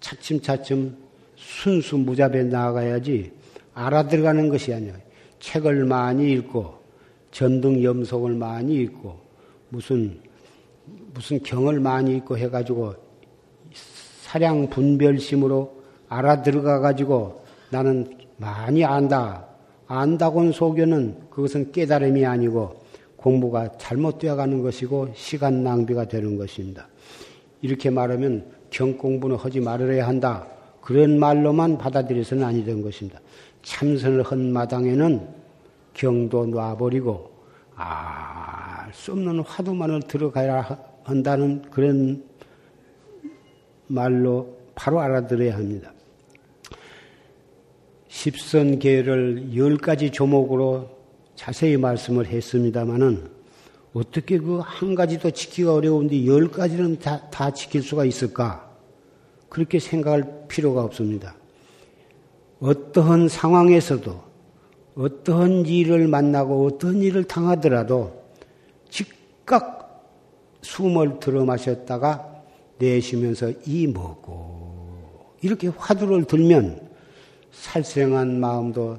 차츰차츰 0.00 0.96
순수 1.36 1.96
무잡에 1.96 2.42
나아가야지 2.42 3.32
알아들어가는 3.74 4.48
것이 4.48 4.74
아니야. 4.74 4.94
책을 5.40 5.84
많이 5.84 6.32
읽고 6.32 6.74
전등 7.30 7.82
염속을 7.82 8.34
많이 8.34 8.74
읽고 8.76 9.18
무슨 9.70 10.20
무슨 11.14 11.42
경을 11.42 11.80
많이 11.80 12.16
읽고 12.16 12.38
해가지고 12.38 12.94
사량 14.22 14.68
분별심으로 14.68 15.82
알아들어가 16.08 16.80
가지고 16.80 17.44
나는 17.70 18.18
많이 18.36 18.84
안다. 18.84 19.46
안다고는 19.86 20.52
소견은 20.52 21.28
그것은 21.30 21.72
깨달음이 21.72 22.24
아니고 22.24 22.82
공부가 23.16 23.76
잘못되어 23.76 24.36
가는 24.36 24.62
것이고 24.62 25.12
시간 25.14 25.62
낭비가 25.62 26.06
되는 26.06 26.36
것입니다. 26.36 26.88
이렇게 27.62 27.90
말하면 27.90 28.44
경 28.70 28.98
공부는 28.98 29.36
하지 29.36 29.60
말아야 29.60 30.06
한다. 30.06 30.46
그런 30.80 31.18
말로만 31.18 31.78
받아들여서는 31.78 32.44
아니 32.44 32.64
된 32.64 32.82
것입니다. 32.82 33.20
참선을 33.62 34.24
한 34.24 34.52
마당에는 34.52 35.28
경도 35.94 36.46
놔버리고 36.46 37.30
알수 37.76 39.12
없는 39.12 39.40
화두만을 39.40 40.02
들어가야 40.02 40.78
한다는 41.04 41.62
그런 41.70 42.24
말로 43.86 44.58
바로 44.74 45.00
알아들어야 45.00 45.54
합니다. 45.54 45.92
십선계를 48.08 49.56
열 49.56 49.76
가지 49.76 50.10
조목으로 50.10 50.90
자세히 51.34 51.76
말씀을 51.76 52.26
했습니다마는 52.26 53.41
어떻게 53.92 54.38
그 54.38 54.60
한 54.60 54.94
가지도 54.94 55.30
지키기가 55.30 55.74
어려운데 55.74 56.26
열 56.26 56.50
가지는 56.50 56.98
다, 56.98 57.28
다 57.30 57.50
지킬 57.52 57.82
수가 57.82 58.04
있을까? 58.04 58.70
그렇게 59.48 59.78
생각할 59.78 60.46
필요가 60.48 60.82
없습니다. 60.82 61.34
어떠한 62.60 63.28
상황에서도 63.28 64.32
어떠한 64.94 65.66
일을 65.66 66.08
만나고 66.08 66.66
어떤 66.66 67.02
일을 67.02 67.24
당하더라도 67.24 68.22
즉각 68.88 69.82
숨을 70.62 71.18
들어 71.20 71.44
마셨다가 71.44 72.42
내쉬면서 72.78 73.52
이 73.66 73.86
먹고 73.86 75.36
이렇게 75.42 75.68
화두를 75.68 76.24
들면 76.24 76.88
살생한 77.50 78.40
마음도 78.40 78.98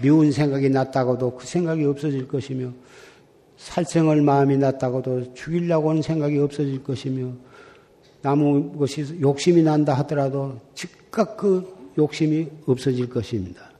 미운 0.00 0.32
생각이 0.32 0.70
났다고도 0.70 1.36
그 1.36 1.46
생각이 1.46 1.84
없어질 1.84 2.26
것이며 2.26 2.72
살생할 3.58 4.22
마음이 4.22 4.56
났다고도 4.56 5.34
죽이려고 5.34 5.90
하는 5.90 6.00
생각이 6.00 6.38
없어질 6.38 6.82
것이며 6.84 7.32
나무 8.22 8.72
것이 8.78 9.20
욕심이 9.20 9.62
난다 9.62 9.94
하더라도 9.94 10.60
즉각 10.74 11.36
그 11.36 11.76
욕심이 11.98 12.48
없어질 12.66 13.08
것입니다. 13.08 13.70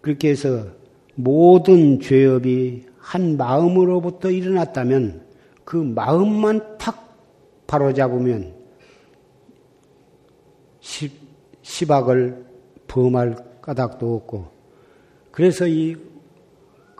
그렇게 0.00 0.30
해서 0.30 0.66
모든 1.14 2.00
죄업이 2.00 2.86
한 2.98 3.36
마음으로부터 3.36 4.30
일어났다면 4.30 5.22
그 5.64 5.76
마음만 5.76 6.78
탁 6.78 7.16
바로잡으면 7.66 8.54
시, 10.80 11.10
시박을 11.62 12.44
범할 12.88 13.36
까닭도 13.62 14.14
없고 14.16 14.48
그래서 15.30 15.66
이 15.68 15.96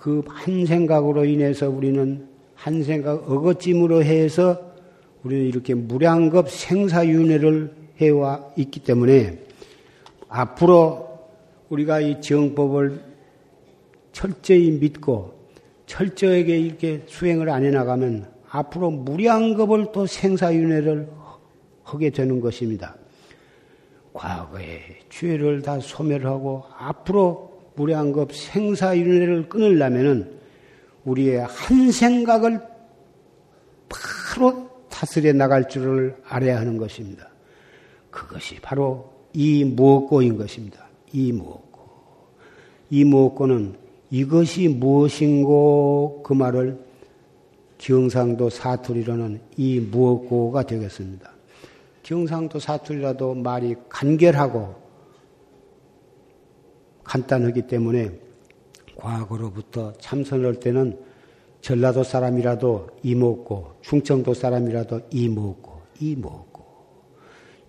그 0.01 0.23
한 0.27 0.65
생각으로 0.65 1.27
인해서 1.27 1.69
우리는 1.69 2.27
한 2.55 2.83
생각 2.83 3.31
어거찜으로 3.31 4.03
해서 4.03 4.59
우리는 5.23 5.45
이렇게 5.45 5.75
무량급 5.75 6.49
생사윤회를 6.49 7.75
해와 8.01 8.51
있기 8.57 8.81
때문에 8.81 9.39
앞으로 10.29 11.21
우리가 11.69 12.01
이 12.01 12.21
정법을 12.23 13.03
철저히 14.13 14.71
믿고 14.71 15.35
철저하게 15.85 16.59
이렇게 16.59 17.03
수행을 17.07 17.51
안 17.51 17.65
해나가면 17.65 18.27
앞으로 18.49 18.91
무량급을 18.91 19.93
또 19.93 20.07
생사윤회를 20.07 21.09
하게 21.85 22.11
되는 22.11 22.41
것입니다. 22.41 22.97
과거의 24.15 24.81
죄를 25.11 25.63
다 25.63 25.79
소멸하고 25.79 26.65
앞으로 26.79 27.50
무량급 27.81 28.35
생사윤회를 28.35 29.49
끊으려면은 29.49 30.39
우리의 31.05 31.47
한 31.47 31.91
생각을 31.91 32.61
바로 33.89 34.69
다스려 34.91 35.33
나갈 35.33 35.67
줄을 35.67 36.15
알아야 36.29 36.61
하는 36.61 36.77
것입니다. 36.77 37.31
그것이 38.11 38.57
바로 38.61 39.11
이 39.33 39.65
무엇고인 39.65 40.37
것입니다. 40.37 40.89
이 41.13 41.33
무엇고. 41.33 41.81
이 42.91 43.05
무엇고는 43.05 43.77
이것이 44.11 44.69
무엇인고 44.69 46.23
그 46.23 46.35
말을 46.35 46.79
경상도 47.79 48.51
사투리로는 48.51 49.41
이 49.57 49.81
무엇고가 49.81 50.65
되겠습니다. 50.65 51.31
경상도 52.03 52.59
사투리라도 52.59 53.37
말이 53.37 53.75
간결하고 53.89 54.80
간단하기 57.11 57.63
때문에 57.63 58.09
과거로부터 58.95 59.93
참선할 59.95 60.61
때는 60.61 60.97
전라도 61.61 62.05
사람이라도 62.05 62.87
이먹고 63.03 63.73
충청도 63.83 64.33
사람이라도 64.35 65.01
이먹고 65.11 65.81
이먹고 66.01 66.65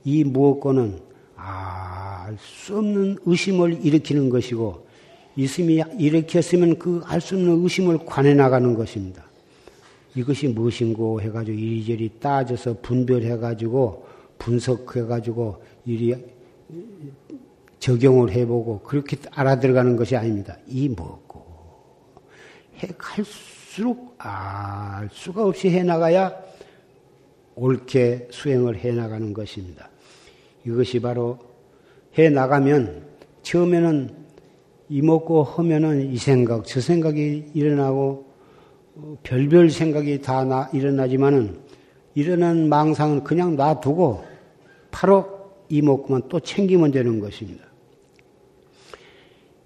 이 0.03 0.23
무엇고는 0.23 0.99
알 1.35 2.37
수 2.37 2.77
없는 2.77 3.17
의심을 3.25 3.83
일으키는 3.83 4.29
것이고 4.29 4.85
있음이 5.35 5.81
일으켰으면 5.97 6.77
그 6.77 7.01
알 7.07 7.19
수 7.19 7.35
없는 7.35 7.63
의심을 7.63 8.05
관해 8.05 8.35
나가는 8.35 8.75
것입니다. 8.75 9.25
이것이 10.15 10.49
무엇인고 10.49 11.19
해가지고 11.21 11.57
이리저리 11.57 12.11
따져서 12.19 12.77
분별해가지고 12.81 14.05
분석해가지고 14.37 15.63
이리 15.85 16.15
적용을 17.81 18.31
해보고 18.31 18.81
그렇게 18.81 19.17
알아들어가는 19.31 19.97
것이 19.97 20.15
아닙니다. 20.15 20.55
이 20.67 20.87
뭐고 20.87 21.43
해 22.77 22.87
갈수록 22.97 24.13
알 24.19 25.09
수가 25.11 25.45
없이 25.45 25.69
해나가야 25.69 26.31
옳게 27.55 28.29
수행을 28.31 28.77
해나가는 28.77 29.33
것입니다. 29.33 29.89
이것이 30.63 31.01
바로 31.01 31.39
해나가면 32.17 33.03
처음에는 33.41 34.15
이먹고 34.89 35.43
하면은 35.43 36.11
이 36.11 36.17
생각 36.17 36.65
저 36.67 36.79
생각이 36.79 37.51
일어나고 37.55 38.31
별별 39.23 39.71
생각이 39.71 40.21
다 40.21 40.43
나, 40.45 40.69
일어나지만은 40.71 41.59
일어난 42.13 42.69
망상은 42.69 43.23
그냥 43.23 43.55
놔두고 43.55 44.23
바로 44.91 45.25
이먹고만 45.69 46.23
또 46.29 46.39
챙기면 46.39 46.91
되는 46.91 47.19
것입니다. 47.19 47.70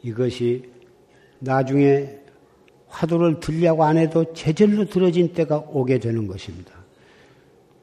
이것이 0.06 0.64
나중에 1.39 2.08
화두를 2.88 3.39
들려고 3.39 3.84
안 3.84 3.97
해도 3.97 4.34
제절로 4.34 4.86
들어진 4.86 5.34
때가 5.34 5.58
오게 5.58 5.99
되는 5.99 6.28
것입니다. 6.28 6.72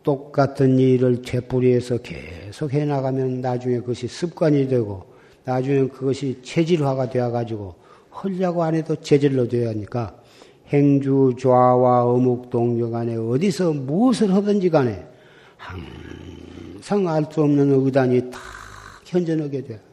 똑같은 0.05 0.79
일을 0.79 1.23
죄뿌리에서 1.23 1.99
계속 1.99 2.73
해나가면 2.73 3.41
나중에 3.41 3.81
그것이 3.81 4.07
습관이 4.07 4.69
되고 4.69 5.05
나중에 5.45 5.89
그것이 5.89 6.39
체질화가 6.43 7.11
되어가지고 7.11 7.75
헐려고 8.23 8.63
안 8.63 8.77
해도 8.77 8.95
제절로 8.97 9.49
되어야 9.49 9.71
하니까 9.71 10.17
행주 10.69 11.35
좌와 11.41 12.05
어묵 12.05 12.51
동력 12.51 12.93
간에 12.93 13.17
어디서 13.17 13.73
무엇을 13.73 14.33
하든지 14.33 14.71
간에 14.71 15.05
항상 15.57 17.09
알 17.09 17.27
수 17.31 17.43
없는 17.43 17.85
의단이 17.85 18.31
다 18.31 18.39
현전하게 19.05 19.65
돼. 19.65 19.92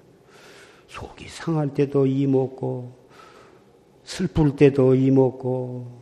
속이 0.89 1.27
상할 1.27 1.73
때도 1.73 2.07
이먹고 2.07 2.91
슬플 4.03 4.55
때도 4.55 4.95
이먹고 4.95 5.99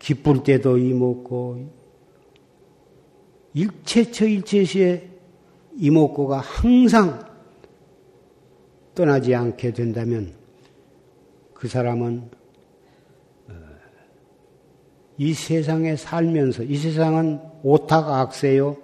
기쁠 0.00 0.42
때도 0.42 0.76
이먹고 0.76 1.70
일체처 3.54 4.26
일체시에 4.26 5.08
이목고가 5.76 6.40
항상 6.40 7.26
떠나지 8.96 9.36
않게 9.36 9.72
된다면 9.72 10.34
그 11.54 11.68
사람은 11.68 12.30
어, 13.48 13.52
이 15.16 15.32
세상에 15.32 15.94
살면서 15.94 16.64
이 16.64 16.76
세상은 16.76 17.40
오탁 17.62 18.08
악세요. 18.08 18.76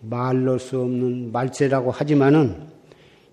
말로 0.00 0.56
수 0.56 0.80
없는 0.80 1.32
말세라고 1.32 1.90
하지만은 1.90 2.75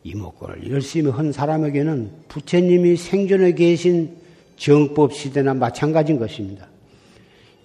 이목고를 0.03 0.69
열심히 0.69 1.11
한 1.11 1.31
사람에게는 1.31 2.11
부처님이 2.27 2.97
생존해 2.97 3.53
계신 3.53 4.15
정법 4.57 5.13
시대나 5.13 5.53
마찬가지인 5.53 6.19
것입니다. 6.19 6.67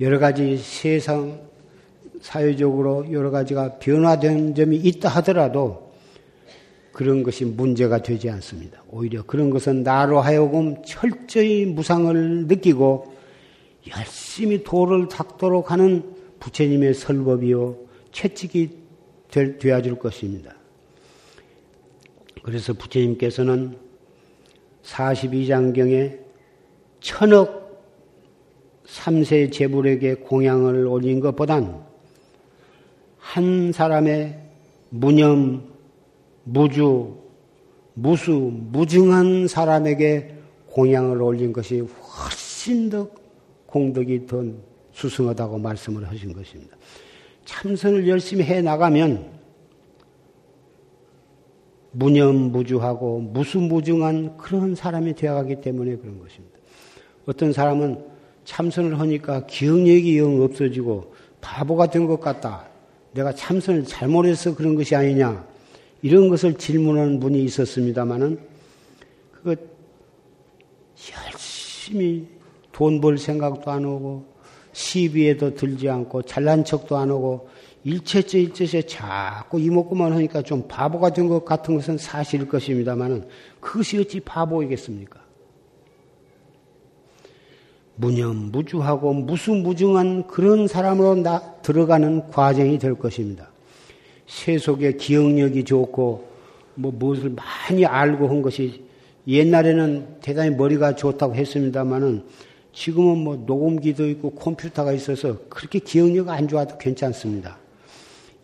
여러 0.00 0.18
가지 0.18 0.56
세상 0.56 1.40
사회적으로 2.20 3.10
여러 3.12 3.30
가지가 3.30 3.78
변화된 3.78 4.54
점이 4.54 4.76
있다 4.76 5.08
하더라도 5.08 5.92
그런 6.92 7.22
것이 7.22 7.44
문제가 7.44 8.02
되지 8.02 8.28
않습니다. 8.30 8.82
오히려 8.88 9.22
그런 9.22 9.50
것은 9.50 9.82
나로 9.82 10.20
하여금 10.20 10.82
철저히 10.84 11.64
무상을 11.64 12.46
느끼고 12.46 13.14
열심히 13.96 14.64
도를 14.64 15.08
닦도록 15.08 15.70
하는 15.70 16.02
부처님의 16.40 16.94
설법이요 16.94 17.76
채찍이 18.12 18.70
되어줄 19.30 19.98
것입니다. 19.98 20.54
그래서 22.48 22.72
부처님께서는 22.72 23.76
42장경에 24.82 26.18
천억 26.98 27.84
3세 28.86 29.52
제불에게 29.52 30.14
공양을 30.14 30.86
올린 30.86 31.20
것보단 31.20 31.84
한 33.18 33.70
사람의 33.70 34.40
무념 34.88 35.62
무주, 36.44 37.18
무수, 37.92 38.32
무증한 38.32 39.46
사람에게 39.46 40.34
공양을 40.68 41.20
올린 41.20 41.52
것이 41.52 41.80
훨씬 41.80 42.88
더 42.88 43.10
공덕이 43.66 44.26
더 44.26 44.42
수승하다고 44.92 45.58
말씀을 45.58 46.08
하신 46.08 46.32
것입니다. 46.32 46.78
참선을 47.44 48.08
열심히 48.08 48.42
해 48.44 48.62
나가면 48.62 49.37
무념무주하고 51.98 53.20
무수무증한 53.20 54.36
그런 54.36 54.74
사람이 54.74 55.14
되어가기 55.14 55.60
때문에 55.60 55.96
그런 55.96 56.18
것입니다. 56.20 56.56
어떤 57.26 57.52
사람은 57.52 58.04
참선을 58.44 58.98
하니까 59.00 59.46
기억력이 59.46 60.18
영 60.18 60.40
없어지고 60.40 61.12
바보가 61.40 61.90
된 61.90 62.06
것 62.06 62.20
같다. 62.20 62.66
내가 63.12 63.32
참선을 63.32 63.84
잘못해서 63.84 64.54
그런 64.54 64.74
것이 64.74 64.94
아니냐. 64.94 65.44
이런 66.02 66.28
것을 66.28 66.54
질문하는 66.54 67.18
분이 67.18 67.42
있었습니다마는 67.44 68.38
그거 69.32 69.56
열심히 71.12 72.26
돈 72.72 73.00
벌 73.00 73.18
생각도 73.18 73.70
안 73.72 73.84
하고 73.84 74.24
시비에도 74.72 75.54
들지 75.54 75.88
않고 75.88 76.22
잘난 76.22 76.64
척도 76.64 76.96
안 76.96 77.10
하고 77.10 77.48
일체째 77.84 78.40
일체째 78.40 78.82
자꾸 78.82 79.60
이목구만 79.60 80.12
하니까 80.12 80.42
좀 80.42 80.66
바보가 80.68 81.10
된것 81.10 81.44
같은 81.44 81.74
것은 81.76 81.98
사실일 81.98 82.48
것입니다만은 82.48 83.26
그것이 83.60 83.98
어찌 83.98 84.20
바보이겠습니까? 84.20 85.20
무념, 87.94 88.50
무주하고 88.52 89.12
무수무증한 89.12 90.28
그런 90.28 90.68
사람으로 90.68 91.16
나, 91.16 91.54
들어가는 91.62 92.28
과정이 92.28 92.78
될 92.78 92.94
것입니다. 92.94 93.50
세속의 94.28 94.98
기억력이 94.98 95.64
좋고 95.64 96.28
뭐 96.74 96.92
무엇을 96.92 97.30
많이 97.30 97.84
알고 97.84 98.28
한 98.28 98.42
것이 98.42 98.84
옛날에는 99.26 100.20
대단히 100.20 100.50
머리가 100.50 100.94
좋다고 100.94 101.34
했습니다마는 101.34 102.24
지금은 102.72 103.18
뭐 103.18 103.36
녹음기도 103.36 104.08
있고 104.10 104.30
컴퓨터가 104.30 104.92
있어서 104.92 105.38
그렇게 105.48 105.80
기억력 105.80 106.28
안 106.28 106.46
좋아도 106.46 106.78
괜찮습니다. 106.78 107.58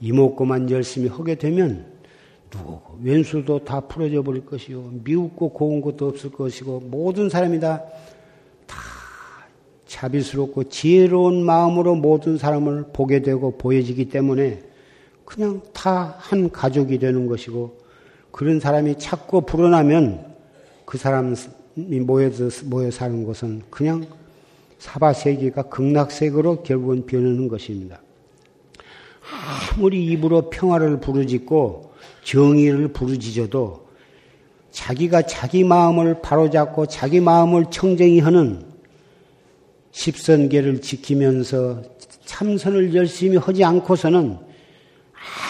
이목구만 0.01 0.71
열심히 0.71 1.09
하게 1.09 1.35
되면 1.35 1.87
누구 2.51 2.81
왼수도 3.03 3.65
다 3.65 3.81
풀어져 3.81 4.23
버릴 4.23 4.45
것이요 4.47 4.93
미웃고 5.05 5.51
고운 5.51 5.81
것도 5.81 6.09
없을 6.09 6.31
것이고 6.31 6.81
모든 6.91 7.29
사람이 7.29 7.61
다 7.61 7.83
다 8.67 8.79
자비스럽고 9.87 10.65
지혜로운 10.65 11.45
마음으로 11.45 11.95
모든 11.95 12.37
사람을 12.39 12.87
보게 12.93 13.23
되고 13.23 13.57
보여지기 13.57 14.09
때문에 14.09 14.63
그냥 15.25 15.63
다 15.73 16.17
한 16.19 16.51
가족이 16.51 16.99
되는 16.99 17.27
것이고 17.27 17.79
그런 18.31 18.61
사람이 18.61 18.99
자꾸 18.99 19.43
불어나면 19.43 20.35
그 20.85 20.99
사람이 20.99 21.37
모여 22.05 22.31
모여 22.65 22.91
사는 22.91 23.25
것은 23.25 23.63
그냥 23.71 24.05
사바세계가 24.79 25.65
극락세계로 25.65 26.63
결국은 26.63 27.07
변하는 27.07 27.49
것입니다. 27.49 28.01
아무리 29.75 30.07
입으로 30.07 30.51
평화를 30.51 31.01
부르짖고 31.01 31.93
정의를 32.22 32.89
부르짖어도 32.89 33.85
자기가 34.70 35.22
자기 35.22 35.64
마음을 35.64 36.20
바로잡고 36.20 36.87
자기 36.87 37.20
마음을 37.20 37.66
청정히 37.70 38.20
하는 38.20 38.64
십선계를 39.91 40.81
지키면서 40.81 41.83
참선을 42.25 42.95
열심히 42.95 43.37
하지 43.37 43.64
않고서는 43.64 44.39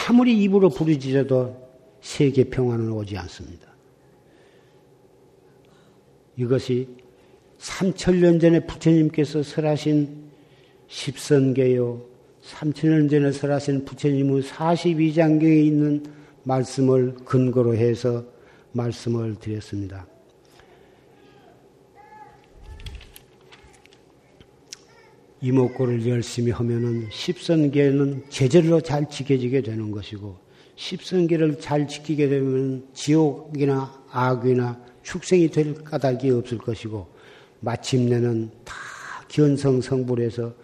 아무리 0.09 0.43
입으로 0.43 0.69
부르짖어도 0.69 1.65
세계 2.01 2.45
평화는 2.45 2.93
오지 2.93 3.17
않습니다. 3.17 3.67
이것이 6.37 6.89
3천년 7.59 8.41
전에 8.41 8.67
부처님께서 8.67 9.43
설하신 9.43 10.25
십선계요. 10.89 12.14
3천년 12.51 13.11
전에 13.11 13.33
설하신 13.33 13.85
부처님의 13.85 14.43
42장경에 14.43 15.65
있는 15.65 16.05
말씀을 16.43 17.15
근거로 17.25 17.75
해서 17.75 18.25
말씀을 18.73 19.37
드렸습니다. 19.37 20.07
이목구를 25.41 26.07
열심히 26.07 26.51
하면은 26.53 27.07
십선계는 27.11 28.25
제절로 28.31 28.81
잘 28.81 29.09
지켜지게 29.09 29.63
되는 29.63 29.91
것이고 29.91 30.39
십선계를 30.77 31.61
잘 31.61 31.87
지키게 31.87 32.29
되면 32.29 32.87
지옥이나 32.95 34.05
악이나 34.11 34.81
축생이 35.03 35.51
될 35.51 35.75
까닭이 35.75 36.31
없을 36.31 36.59
것이고 36.59 37.07
마침내는 37.61 38.51
다 38.65 38.75
견성 39.29 39.81
성불해서 39.81 40.55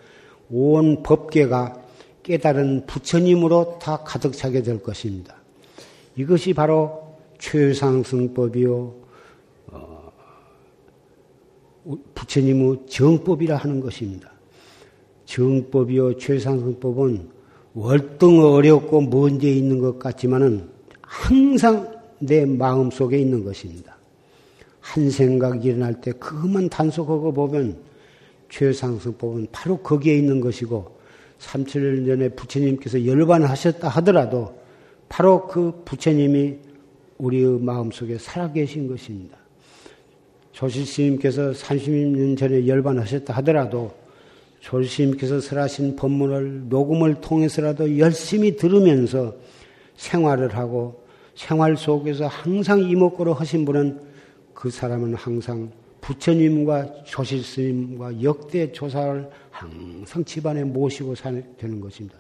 온 0.50 1.02
법계가 1.02 1.80
깨달은 2.22 2.86
부처님으로 2.86 3.78
다 3.80 3.98
가득 4.04 4.32
차게 4.32 4.62
될 4.62 4.82
것입니다. 4.82 5.36
이것이 6.16 6.52
바로 6.52 7.16
최상승법이요, 7.38 8.94
어, 9.72 10.12
부처님의 12.14 12.86
정법이라 12.88 13.56
하는 13.56 13.80
것입니다. 13.80 14.30
정법이요, 15.24 16.18
최상승법은 16.18 17.28
월등 17.74 18.40
어렵고 18.40 19.02
먼데 19.02 19.50
있는 19.50 19.78
것 19.78 19.98
같지만은 19.98 20.68
항상 21.00 22.00
내 22.18 22.44
마음 22.44 22.90
속에 22.90 23.18
있는 23.18 23.44
것입니다. 23.44 23.96
한 24.80 25.10
생각이 25.10 25.68
일어날 25.68 26.00
때 26.00 26.12
그것만 26.12 26.68
단속하고 26.68 27.32
보면 27.32 27.89
최상승법은 28.50 29.48
바로 29.52 29.78
거기에 29.78 30.16
있는 30.16 30.40
것이고 30.40 30.98
3천년 31.38 32.06
전에 32.06 32.28
부처님께서 32.30 33.06
열반하셨다 33.06 33.88
하더라도 33.88 34.60
바로 35.08 35.46
그 35.46 35.82
부처님이 35.84 36.56
우리의 37.18 37.60
마음속에 37.60 38.18
살아계신 38.18 38.88
것입니다. 38.88 39.38
조실스님께서 40.52 41.52
30년 41.52 42.36
전에 42.36 42.66
열반하셨다 42.66 43.32
하더라도 43.36 43.92
조실스님께서 44.60 45.40
설하신 45.40 45.96
법문을 45.96 46.68
녹음을 46.68 47.20
통해서라도 47.20 47.98
열심히 47.98 48.56
들으면서 48.56 49.34
생활을 49.96 50.54
하고 50.56 51.02
생활 51.34 51.76
속에서 51.76 52.26
항상 52.26 52.80
이목구로 52.80 53.32
하신 53.32 53.64
분은 53.64 54.00
그 54.52 54.70
사람은 54.70 55.14
항상 55.14 55.70
부처님과 56.00 57.04
조실 57.04 57.42
스님과 57.42 58.22
역대 58.22 58.72
조사를 58.72 59.28
항상 59.50 60.24
집안에 60.24 60.64
모시고 60.64 61.14
사는 61.14 61.80
것입니다. 61.80 62.18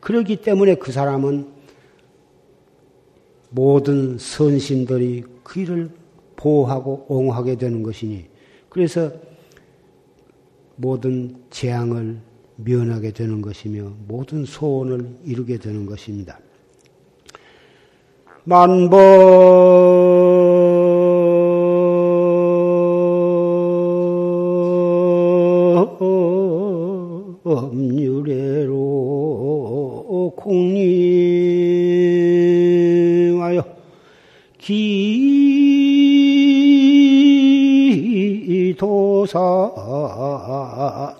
그렇기 0.00 0.36
때문에 0.36 0.76
그 0.76 0.92
사람은 0.92 1.48
모든 3.50 4.18
선신들이 4.18 5.24
그 5.42 5.60
일을 5.60 5.90
보호하고 6.36 7.06
옹호하게 7.08 7.56
되는 7.56 7.82
것이니 7.82 8.26
그래서 8.68 9.12
모든 10.76 11.36
재앙을 11.50 12.18
면하게 12.56 13.12
되는 13.12 13.42
것이며 13.42 13.92
모든 14.06 14.44
소원을 14.44 15.16
이루게 15.24 15.58
되는 15.58 15.86
것입니다. 15.86 16.38
만보 18.44 20.09
도산해중사리오나 38.80 41.16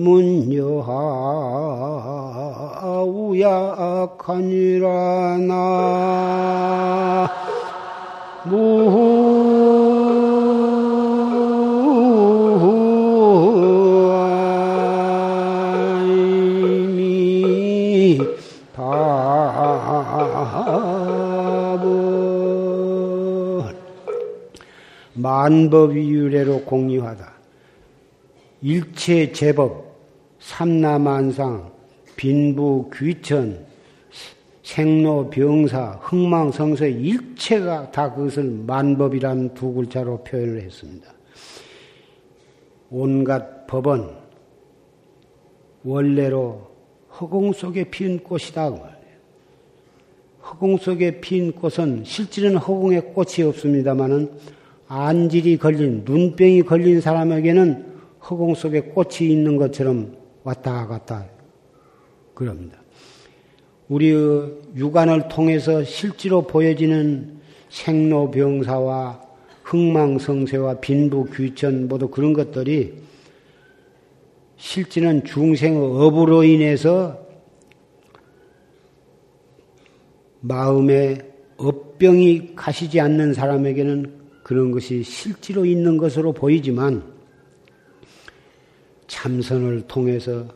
문여하 0.00 0.90
우약하니라 3.06 4.88
나. 5.38 6.80
만법이 25.14 26.08
유래로 26.10 26.62
공유하다. 26.64 27.32
일체 28.62 29.32
제법, 29.32 29.89
삼라만상, 30.50 31.70
빈부, 32.16 32.90
귀천, 32.92 33.64
생로, 34.64 35.30
병사, 35.30 35.98
흥망성쇠 36.02 36.90
일체가 36.90 37.92
다 37.92 38.12
그것을 38.12 38.44
만법이란 38.66 39.54
두 39.54 39.72
글자로 39.72 40.24
표현을 40.24 40.62
했습니다. 40.62 41.12
온갖 42.90 43.66
법은 43.68 44.08
원래로 45.84 46.68
허공 47.20 47.52
속에 47.52 47.84
핀 47.84 48.18
꽃이다. 48.18 48.70
그 48.70 48.80
허공 50.46 50.78
속에 50.78 51.20
핀 51.20 51.52
꽃은 51.52 52.02
실제는 52.04 52.56
허공에 52.56 53.00
꽃이 53.00 53.46
없습니다만은 53.46 54.32
안질이 54.88 55.58
걸린 55.58 56.02
눈병이 56.04 56.62
걸린 56.62 57.00
사람에게는 57.00 57.86
허공 58.28 58.56
속에 58.56 58.80
꽃이 58.80 59.30
있는 59.30 59.56
것처럼 59.56 60.19
왔다 60.42 60.86
갔다 60.86 61.26
그럽니다. 62.34 62.80
우리의 63.88 64.54
육안을 64.76 65.28
통해서 65.28 65.82
실제로 65.84 66.42
보여지는 66.42 67.40
생로병사와 67.70 69.20
흥망성쇠와 69.64 70.80
빈부귀천 70.80 71.88
모두 71.88 72.08
그런 72.08 72.32
것들이 72.32 72.94
실제는 74.56 75.24
중생의 75.24 75.78
업으로 75.78 76.44
인해서 76.44 77.18
마음에 80.40 81.18
업병이 81.56 82.54
가시지 82.56 83.00
않는 83.00 83.34
사람에게는 83.34 84.20
그런 84.42 84.70
것이 84.70 85.02
실제로 85.02 85.64
있는 85.64 85.96
것으로 85.96 86.32
보이지만 86.32 87.19
참선을 89.10 89.82
통해서 89.88 90.46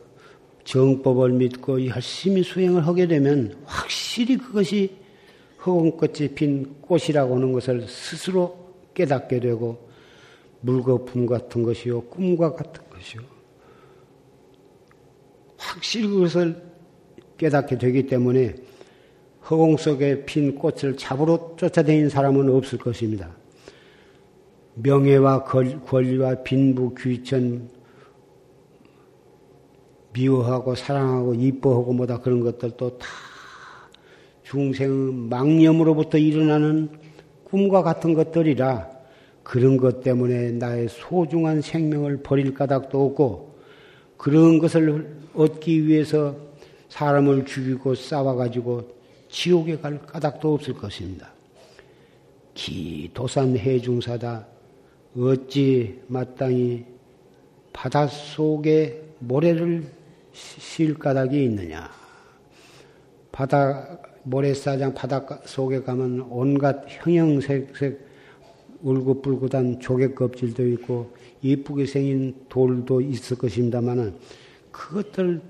정법을 0.63 1.31
믿고 1.31 1.85
열심히 1.87 2.41
수행을 2.41 2.87
하게 2.87 3.05
되면 3.05 3.55
확실히 3.65 4.37
그것이 4.37 4.95
허공꽃이 5.63 6.29
핀 6.35 6.73
꽃이라고 6.81 7.35
하는 7.35 7.51
것을 7.51 7.85
스스로 7.87 8.73
깨닫게 8.93 9.41
되고 9.41 9.85
물거품 10.61 11.25
같은 11.25 11.63
것이요 11.63 12.01
꿈과 12.05 12.53
같은 12.53 12.81
것이요 12.89 13.21
확실히 15.57 16.07
그것을 16.07 16.63
깨닫게 17.37 17.77
되기 17.77 18.07
때문에 18.07 18.55
허공 19.49 19.75
속에 19.75 20.23
핀 20.25 20.55
꽃을 20.55 20.95
잡으러 20.97 21.55
쫓아다니는 21.57 22.09
사람은 22.09 22.49
없을 22.49 22.79
것입니다. 22.79 23.35
명예와 24.75 25.43
권리와 25.43 26.43
빈부 26.43 26.95
귀천 26.95 27.74
미워하고 30.15 30.75
사랑하고 30.75 31.33
이뻐하고 31.33 31.93
뭐다 31.93 32.19
그런 32.19 32.39
것들도 32.39 32.97
다 32.97 33.07
중생의 34.43 35.13
망념으로부터 35.13 36.17
일어나는 36.17 36.89
꿈과 37.43 37.83
같은 37.83 38.13
것들이라 38.13 38.89
그런 39.43 39.77
것 39.77 40.01
때문에 40.01 40.51
나의 40.51 40.87
소중한 40.89 41.61
생명을 41.61 42.23
버릴 42.23 42.53
까닭도 42.53 43.05
없고 43.05 43.55
그런 44.17 44.57
것을 44.59 45.17
얻기 45.35 45.85
위해서 45.85 46.35
사람을 46.89 47.45
죽이고 47.45 47.93
싸워가지고 47.93 48.95
지옥에 49.29 49.77
갈 49.77 50.01
까닭도 50.01 50.53
없을 50.53 50.73
것입니다. 50.73 51.31
기 52.53 53.11
도산 53.13 53.57
해중사다 53.57 54.47
어찌 55.17 55.99
마땅히 56.07 56.85
바닷속에 57.73 59.03
모래를 59.19 59.83
실 60.35 60.93
까닭이 60.95 61.45
있느냐. 61.45 61.89
바다, 63.31 63.97
모래사장 64.23 64.93
바닷속에 64.93 65.81
가면 65.81 66.27
온갖 66.29 66.83
형형색색 66.87 68.05
울긋불긋한 68.81 69.79
조개 69.79 70.13
껍질도 70.13 70.67
있고 70.67 71.15
이쁘게 71.41 71.85
생긴 71.85 72.35
돌도 72.49 73.01
있을 73.01 73.37
것입니다만은 73.37 74.15
그것들 74.71 75.41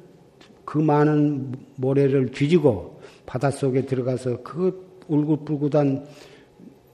그 0.63 0.77
많은 0.77 1.53
모래를 1.75 2.31
뒤지고 2.31 3.01
바닷속에 3.25 3.85
들어가서 3.85 4.41
그 4.43 4.85
울긋불긋한 5.07 6.05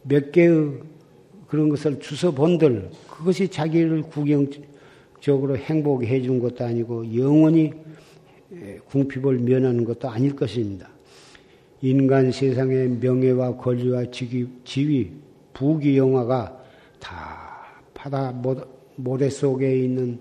몇 0.03 0.31
개의 0.31 0.79
그런 1.47 1.69
것을 1.69 1.99
주서 1.99 2.31
본들 2.31 2.89
그것이 3.09 3.47
자기를 3.47 4.03
구경 4.03 4.47
적으로 5.21 5.55
행복해 5.55 6.07
해준 6.07 6.39
것도 6.39 6.65
아니고 6.65 7.15
영원히 7.15 7.71
궁핍을 8.89 9.39
면하는 9.39 9.85
것도 9.85 10.09
아닐 10.09 10.35
것입니다. 10.35 10.89
인간 11.81 12.31
세상의 12.31 12.89
명예와 12.99 13.55
권리와 13.55 14.05
지위, 14.11 14.47
지위 14.65 15.11
부귀영화가 15.53 16.63
다 16.99 17.65
바다 17.93 18.33
모래 18.95 19.29
속에 19.29 19.79
있는 19.79 20.19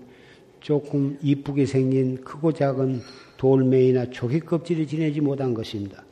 조금 0.59 1.17
이쁘게 1.21 1.65
생긴 1.65 2.23
크고 2.23 2.53
작은 2.53 3.01
돌멩이나 3.37 4.11
조개 4.11 4.39
껍질이 4.39 4.87
지내지 4.87 5.19
못한 5.19 5.53
것입니다. 5.53 6.03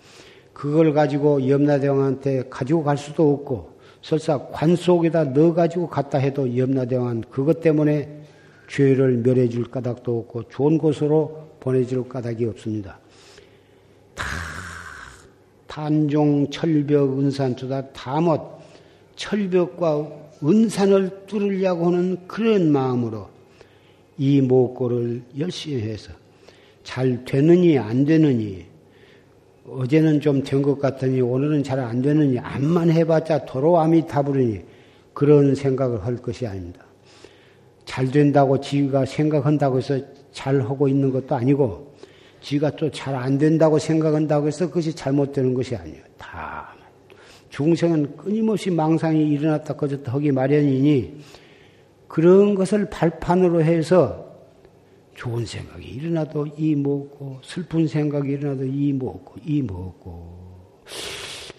그걸 0.52 0.94
가지고 0.94 1.48
염라대왕한테 1.48 2.46
가지고 2.50 2.84
갈 2.84 2.98
수도 2.98 3.32
없고 3.32 3.80
설사 4.02 4.38
관 4.48 4.76
속에다 4.76 5.26
넣어가지고 5.26 5.88
갔다 5.88 6.18
해도 6.18 6.58
염라대왕은 6.58 7.26
그것 7.30 7.62
때문에 7.62 8.19
죄를 8.70 9.18
멸해 9.18 9.50
줄 9.50 9.66
까닭도 9.66 10.20
없고 10.20 10.44
좋은 10.50 10.78
곳으로 10.78 11.50
보내줄 11.60 12.08
까닭이 12.08 12.46
없습니다. 12.46 13.00
다 14.16 14.26
단종, 15.68 16.50
철벽, 16.50 17.20
은산투다 17.20 17.90
다못 17.92 18.42
철벽과 19.16 20.08
은산을 20.44 21.26
뚫으려고 21.28 21.88
하는 21.88 22.18
그런 22.28 22.72
마음으로 22.72 23.28
이 24.18 24.40
목고를 24.42 25.24
열심히 25.38 25.82
해서 25.82 26.12
잘 26.84 27.24
되느니 27.26 27.78
안 27.78 28.06
되느니 28.06 28.66
어제는 29.68 30.22
좀 30.22 30.44
된 30.44 30.62
것 30.62 30.80
같으니 30.80 31.22
오늘은 31.22 31.64
잘 31.64 31.80
안 31.80 32.02
되느니 32.02 32.40
암만 32.40 32.92
해봤자 32.92 33.46
도로암이 33.46 34.08
타부르니 34.08 34.62
그런 35.14 35.56
생각을 35.56 36.06
할 36.06 36.18
것이 36.18 36.48
아닙니다. 36.48 36.89
잘 37.90 38.12
된다고 38.12 38.60
지가 38.62 39.04
생각한다고 39.06 39.80
해서 39.80 40.00
잘 40.32 40.62
하고 40.62 40.88
있는 40.88 41.12
것도 41.12 41.34
아니고 41.36 41.96
지가 42.40 42.76
또 42.76 42.88
잘 42.92 43.16
안 43.16 43.40
된다고 43.40 43.80
생각한다고 43.80 44.46
해서 44.46 44.68
그것이 44.68 44.94
잘못되는 44.96 45.56
것이 45.56 45.76
아니에요. 45.76 46.04
다 46.16 46.76
중생은 47.50 48.16
끊임없이 48.16 48.70
망상이 48.70 49.28
일어났다 49.32 49.74
꺼졌다 49.76 50.14
하기 50.14 50.32
마련이니 50.32 51.20
그런 52.08 52.54
것을 52.54 52.92
발판으로 52.92 53.64
해서 53.64 54.24
좋은 55.16 55.48
생각이 55.48 55.88
일어나도 55.88 56.46
이 56.58 56.76
먹고 56.76 57.40
슬픈 57.44 57.88
생각이 57.88 58.34
일어나도 58.34 58.66
이 58.66 58.94
먹고 58.94 59.34
이 59.44 59.64
먹고 59.64 60.76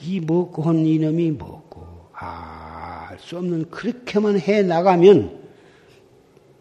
이 0.00 0.20
먹고 0.20 0.62
한 0.62 0.86
이놈이 0.86 1.32
먹고 1.32 1.82
알수 2.12 3.36
없는 3.38 3.68
그렇게만 3.70 4.38
해 4.38 4.62
나가면 4.62 5.39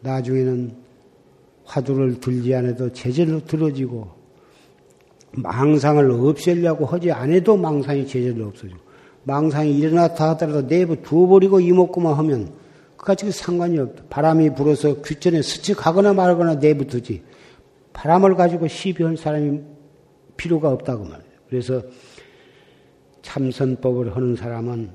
나중에는 0.02 0.76
화두를 1.66 2.20
들지 2.20 2.54
않아도 2.56 2.92
제절로 2.92 3.44
들어지고 3.44 4.10
망상을 5.32 6.10
없애려고 6.12 6.86
하지 6.86 7.12
않아도 7.12 7.56
망상이 7.58 8.08
제절로 8.08 8.48
없어지고 8.48 8.80
망상이 9.24 9.78
일어났다 9.78 10.30
하더라도 10.30 10.68
내부 10.68 11.02
두어버리고 11.02 11.60
이먹고만 11.60 12.14
하면 12.16 12.52
그까지 12.98 13.32
상관이 13.32 13.78
없다. 13.80 14.04
바람이 14.10 14.56
불어서 14.56 15.02
귀전에 15.02 15.42
스치가거나 15.42 16.14
말거나 16.14 16.60
내부 16.60 16.86
두지 16.86 17.24
바람을 17.94 18.36
가지고 18.36 18.68
시비할 18.68 19.18
사람이 19.18 19.62
필요가 20.36 20.70
없다고 20.70 21.04
말이에요. 21.04 21.32
그래서 21.50 21.82
참선법을 23.22 24.16
하는 24.16 24.36
사람은 24.36 24.92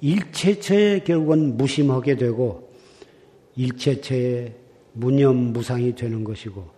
일체처에 0.00 1.00
결국은 1.00 1.56
무심하게 1.56 2.16
되고 2.16 2.65
일체처에 3.56 4.52
무념무상이 4.92 5.94
되는 5.94 6.24
것이고 6.24 6.76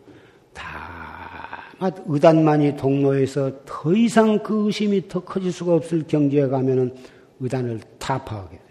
아, 1.81 1.91
의단만이 2.07 2.77
동로에서 2.77 3.53
더 3.65 3.95
이상 3.95 4.43
그 4.43 4.67
의심이 4.67 5.07
더 5.07 5.21
커질 5.21 5.53
수가 5.53 5.75
없을 5.75 6.05
경지에 6.07 6.49
가면은 6.49 6.93
의단을 7.39 7.81
타파하게 7.99 8.57
돼. 8.57 8.63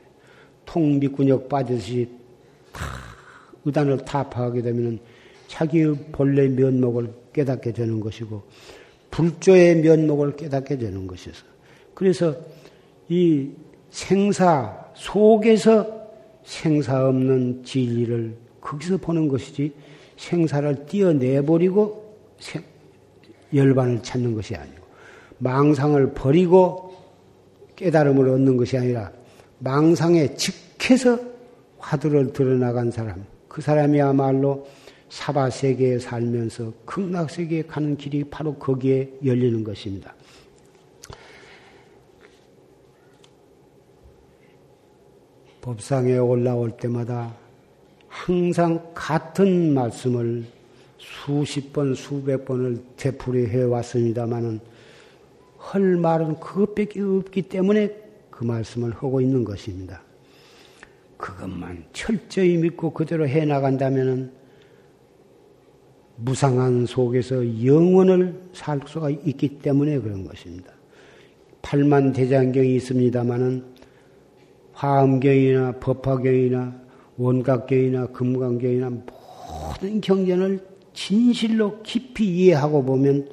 통미군역 0.65 1.47
빠지듯이 1.47 2.09
다 2.73 2.83
의단을 3.63 3.99
타파하게 4.03 4.61
되면은 4.61 4.99
자기의 5.47 5.95
본래 6.11 6.49
면목을 6.49 7.13
깨닫게 7.31 7.71
되는 7.71 8.01
것이고 8.01 8.43
불조의 9.09 9.77
면목을 9.77 10.35
깨닫게 10.35 10.77
되는 10.77 11.07
것이서 11.07 11.45
그래서 11.93 12.35
이 13.07 13.49
생사 13.89 14.85
속에서 14.95 15.96
생사 16.47 17.05
없는 17.05 17.61
진리를 17.65 18.33
거기서 18.61 18.97
보는 18.97 19.27
것이지 19.27 19.73
생사를 20.15 20.85
띄어내버리고 20.85 22.15
열반을 23.53 24.01
찾는 24.01 24.33
것이 24.33 24.55
아니고 24.55 24.87
망상을 25.39 26.13
버리고 26.13 26.95
깨달음을 27.75 28.29
얻는 28.29 28.55
것이 28.55 28.77
아니라 28.77 29.11
망상에 29.59 30.35
직해서 30.35 31.19
화두를 31.79 32.31
드러나간 32.31 32.91
사람 32.91 33.25
그 33.49 33.61
사람이야말로 33.61 34.65
사바 35.09 35.49
세계에 35.49 35.99
살면서 35.99 36.71
극락 36.85 37.29
세계에 37.29 37.63
가는 37.63 37.97
길이 37.97 38.23
바로 38.23 38.55
거기에 38.55 39.11
열리는 39.23 39.63
것입니다. 39.65 40.15
법상에 45.67 46.17
올라올 46.17 46.77
때마다 46.77 47.35
항상 48.07 48.89
같은 48.93 49.73
말씀을 49.73 50.45
수십 50.97 51.73
번, 51.73 51.93
수백 51.93 52.45
번을 52.45 52.81
되풀이해 52.95 53.63
왔습니다마는 53.63 54.61
할 55.57 55.81
말은 55.97 56.39
그것밖에 56.39 57.01
없기 57.01 57.41
때문에 57.41 57.93
그 58.31 58.45
말씀을 58.45 58.93
하고 58.93 59.19
있는 59.19 59.43
것입니다. 59.43 60.01
그것만 61.17 61.83
철저히 61.91 62.55
믿고 62.55 62.91
그대로 62.91 63.27
해 63.27 63.43
나간다면은 63.43 64.31
무상한 66.15 66.85
속에서 66.85 67.65
영원을 67.65 68.39
살 68.53 68.79
수가 68.87 69.09
있기 69.09 69.59
때문에 69.59 69.99
그런 69.99 70.23
것입니다. 70.23 70.71
팔만 71.61 72.13
대장경이 72.13 72.73
있습니다마는 72.77 73.76
화엄경이나 74.77 75.71
법화경이나 75.79 76.75
원각경이나 77.17 78.07
금강경이나 78.07 78.91
모든 78.91 80.01
경전을 80.01 80.59
진실로 80.93 81.81
깊이 81.81 82.27
이해하고 82.27 82.83
보면 82.83 83.27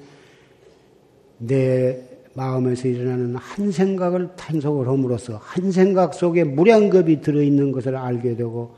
내 1.39 1.99
마음에서 2.33 2.89
일어나는 2.89 3.37
한 3.37 3.71
생각을 3.71 4.31
탄속을 4.37 4.89
함으로써 4.89 5.39
한 5.43 5.71
생각 5.71 6.15
속에 6.15 6.45
무량겁이 6.45 7.21
들어있는 7.21 7.73
것을 7.73 7.95
알게 7.95 8.37
되고 8.37 8.75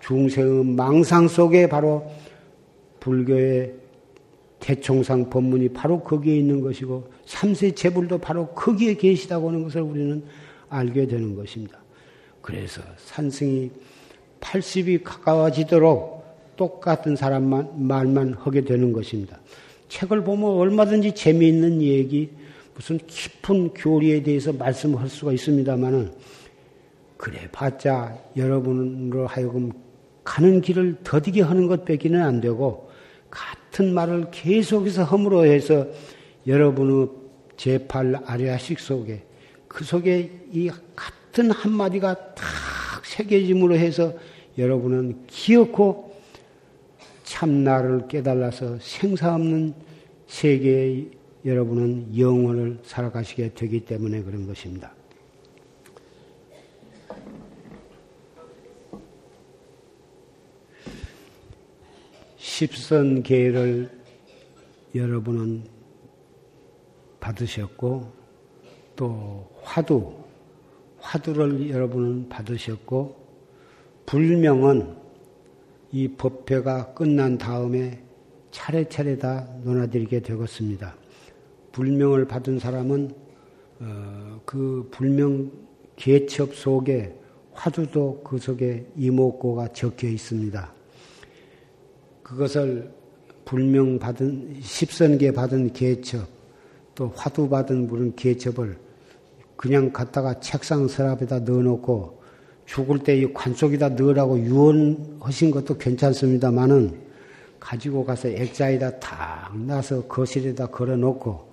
중생의 0.00 0.64
망상 0.66 1.26
속에 1.26 1.68
바로 1.68 2.08
불교의 3.00 3.74
대총상 4.60 5.28
법문이 5.28 5.70
바로 5.70 6.00
거기에 6.00 6.36
있는 6.36 6.60
것이고 6.60 7.08
삼세 7.26 7.72
제불도 7.72 8.18
바로 8.18 8.46
거기에 8.48 8.94
계시다고 8.94 9.48
하는 9.48 9.64
것을 9.64 9.82
우리는 9.82 10.22
알게 10.68 11.06
되는 11.06 11.34
것입니다. 11.34 11.83
그래서 12.44 12.82
산승이 12.98 13.70
80이 14.38 15.02
가까워지도록 15.02 16.56
똑같은 16.56 17.16
사람만 17.16 17.86
말만 17.86 18.34
하게 18.34 18.60
되는 18.60 18.92
것입니다. 18.92 19.38
책을 19.88 20.24
보면 20.24 20.50
얼마든지 20.50 21.14
재미있는 21.14 21.80
얘기, 21.80 22.28
무슨 22.74 22.98
깊은 22.98 23.72
교리에 23.72 24.22
대해서 24.22 24.52
말씀할 24.52 25.08
수가 25.08 25.32
있습니다만은 25.32 26.12
그래 27.16 27.48
봤자 27.50 28.18
여러분으로 28.36 29.26
하여금 29.26 29.72
가는 30.22 30.60
길을 30.60 30.98
더디게 31.02 31.40
하는 31.40 31.66
것밖에는 31.66 32.20
안 32.20 32.42
되고 32.42 32.90
같은 33.30 33.94
말을 33.94 34.30
계속해서 34.30 35.04
허물어 35.04 35.44
해서 35.44 35.86
여러분의 36.46 37.08
제팔 37.56 38.16
아리아식 38.26 38.80
속에 38.80 39.22
그 39.66 39.82
속에 39.82 40.46
이 40.52 40.68
같은 40.94 41.23
한마디가 41.50 42.34
탁 42.34 42.44
새겨짐으로 43.04 43.76
해서 43.76 44.14
여러분은 44.56 45.26
기억고 45.26 46.14
참나를 47.24 48.08
깨달아서 48.08 48.78
생사 48.80 49.34
없는 49.34 49.74
세계에 50.26 51.06
여러분은 51.44 52.16
영혼을 52.18 52.78
살아가시게 52.84 53.54
되기 53.54 53.84
때문에 53.84 54.22
그런 54.22 54.46
것입니다. 54.46 54.92
십선계를 62.36 63.90
여러분은 64.94 65.64
받으셨고 67.20 68.12
또 68.94 69.50
화두 69.62 70.23
화두를 71.14 71.70
여러분은 71.70 72.28
받으셨고 72.28 73.14
불명은 74.04 74.96
이 75.92 76.08
법회가 76.08 76.94
끝난 76.94 77.38
다음에 77.38 78.02
차례차례 78.50 79.16
다 79.18 79.48
논하드리게 79.62 80.20
되겠습니다. 80.20 80.96
불명을 81.70 82.26
받은 82.26 82.58
사람은 82.58 83.14
어, 83.80 84.40
그 84.44 84.88
불명 84.90 85.52
개첩 85.94 86.52
속에 86.52 87.14
화두도 87.52 88.22
그 88.24 88.38
속에 88.38 88.84
이목고가 88.96 89.68
적혀 89.68 90.08
있습니다. 90.08 90.72
그것을 92.24 92.92
불명 93.44 94.00
받은 94.00 94.56
십선계 94.60 95.30
받은 95.32 95.74
개첩 95.74 96.26
또 96.96 97.12
화두 97.14 97.48
받은 97.48 97.86
물은 97.86 98.16
개첩을 98.16 98.84
그냥 99.64 99.90
갖다가 99.90 100.38
책상 100.40 100.86
서랍에다 100.86 101.38
넣어놓고 101.40 102.22
죽을 102.66 102.98
때 102.98 103.16
이 103.16 103.32
관 103.32 103.54
속에다 103.54 103.88
넣으라고 103.90 104.38
유언하신 104.38 105.50
것도 105.50 105.78
괜찮습니다만은 105.78 107.00
가지고 107.58 108.04
가서 108.04 108.28
액자에다 108.28 109.00
탁 109.00 109.56
놔서 109.56 110.02
거실에다 110.02 110.66
걸어놓고 110.66 111.48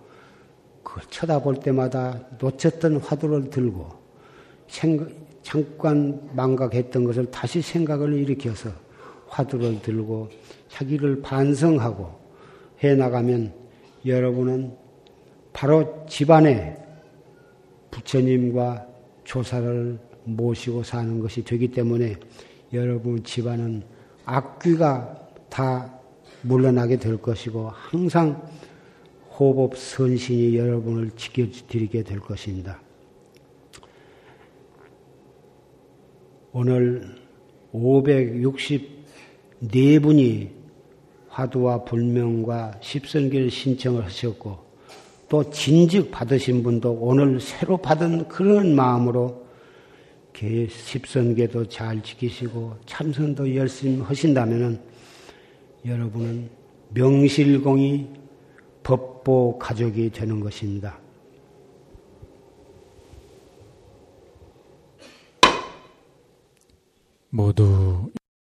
그걸 0.83 1.03
쳐다볼 1.09 1.61
때마다 1.61 2.19
놓쳤던 2.37 2.97
화두를 2.97 3.49
들고 3.49 3.87
생각, 4.67 5.07
잠깐 5.41 6.19
망각했던 6.33 7.05
것을 7.05 7.31
다시 7.31 7.61
생각을 7.61 8.11
일으켜서 8.11 8.71
화두를 9.29 9.81
들고 9.81 10.27
자기를 10.67 11.21
반성하고 11.21 12.11
해 12.83 12.93
나가면 12.93 13.53
여러분은 14.05 14.75
바로 15.53 16.05
집안에 16.09 16.90
부처님과 17.91 18.87
조사를 19.23 19.99
모시고 20.23 20.83
사는 20.83 21.19
것이 21.19 21.43
되기 21.43 21.69
때문에 21.69 22.15
여러분 22.73 23.23
집안은 23.23 23.83
악귀가 24.25 25.29
다 25.49 25.99
물러나게 26.41 26.97
될 26.97 27.21
것이고 27.21 27.69
항상 27.69 28.49
호법 29.37 29.77
선신이 29.77 30.57
여러분을 30.57 31.11
지켜드리게 31.11 32.01
될 32.03 32.19
것입니다. 32.19 32.81
오늘 36.53 37.15
564분이 37.73 40.49
화두와 41.29 41.85
불명과 41.85 42.77
십선기를 42.81 43.49
신청을 43.49 44.03
하셨고 44.05 44.70
또 45.31 45.49
진즉 45.49 46.11
받으신 46.11 46.61
분도 46.61 46.91
오늘 46.91 47.39
새로 47.39 47.77
받은 47.77 48.27
그런 48.27 48.75
마음으로 48.75 49.45
십선계도 50.69 51.69
잘 51.69 52.03
지키시고 52.03 52.75
참선도 52.85 53.55
열심히 53.55 54.01
하신다면 54.01 54.81
여러분은 55.85 56.49
명실공히 56.89 58.09
법보 58.83 59.57
가족이 59.57 60.09
되는 60.09 60.41
것입니다. 60.41 60.99
모두 67.29 68.11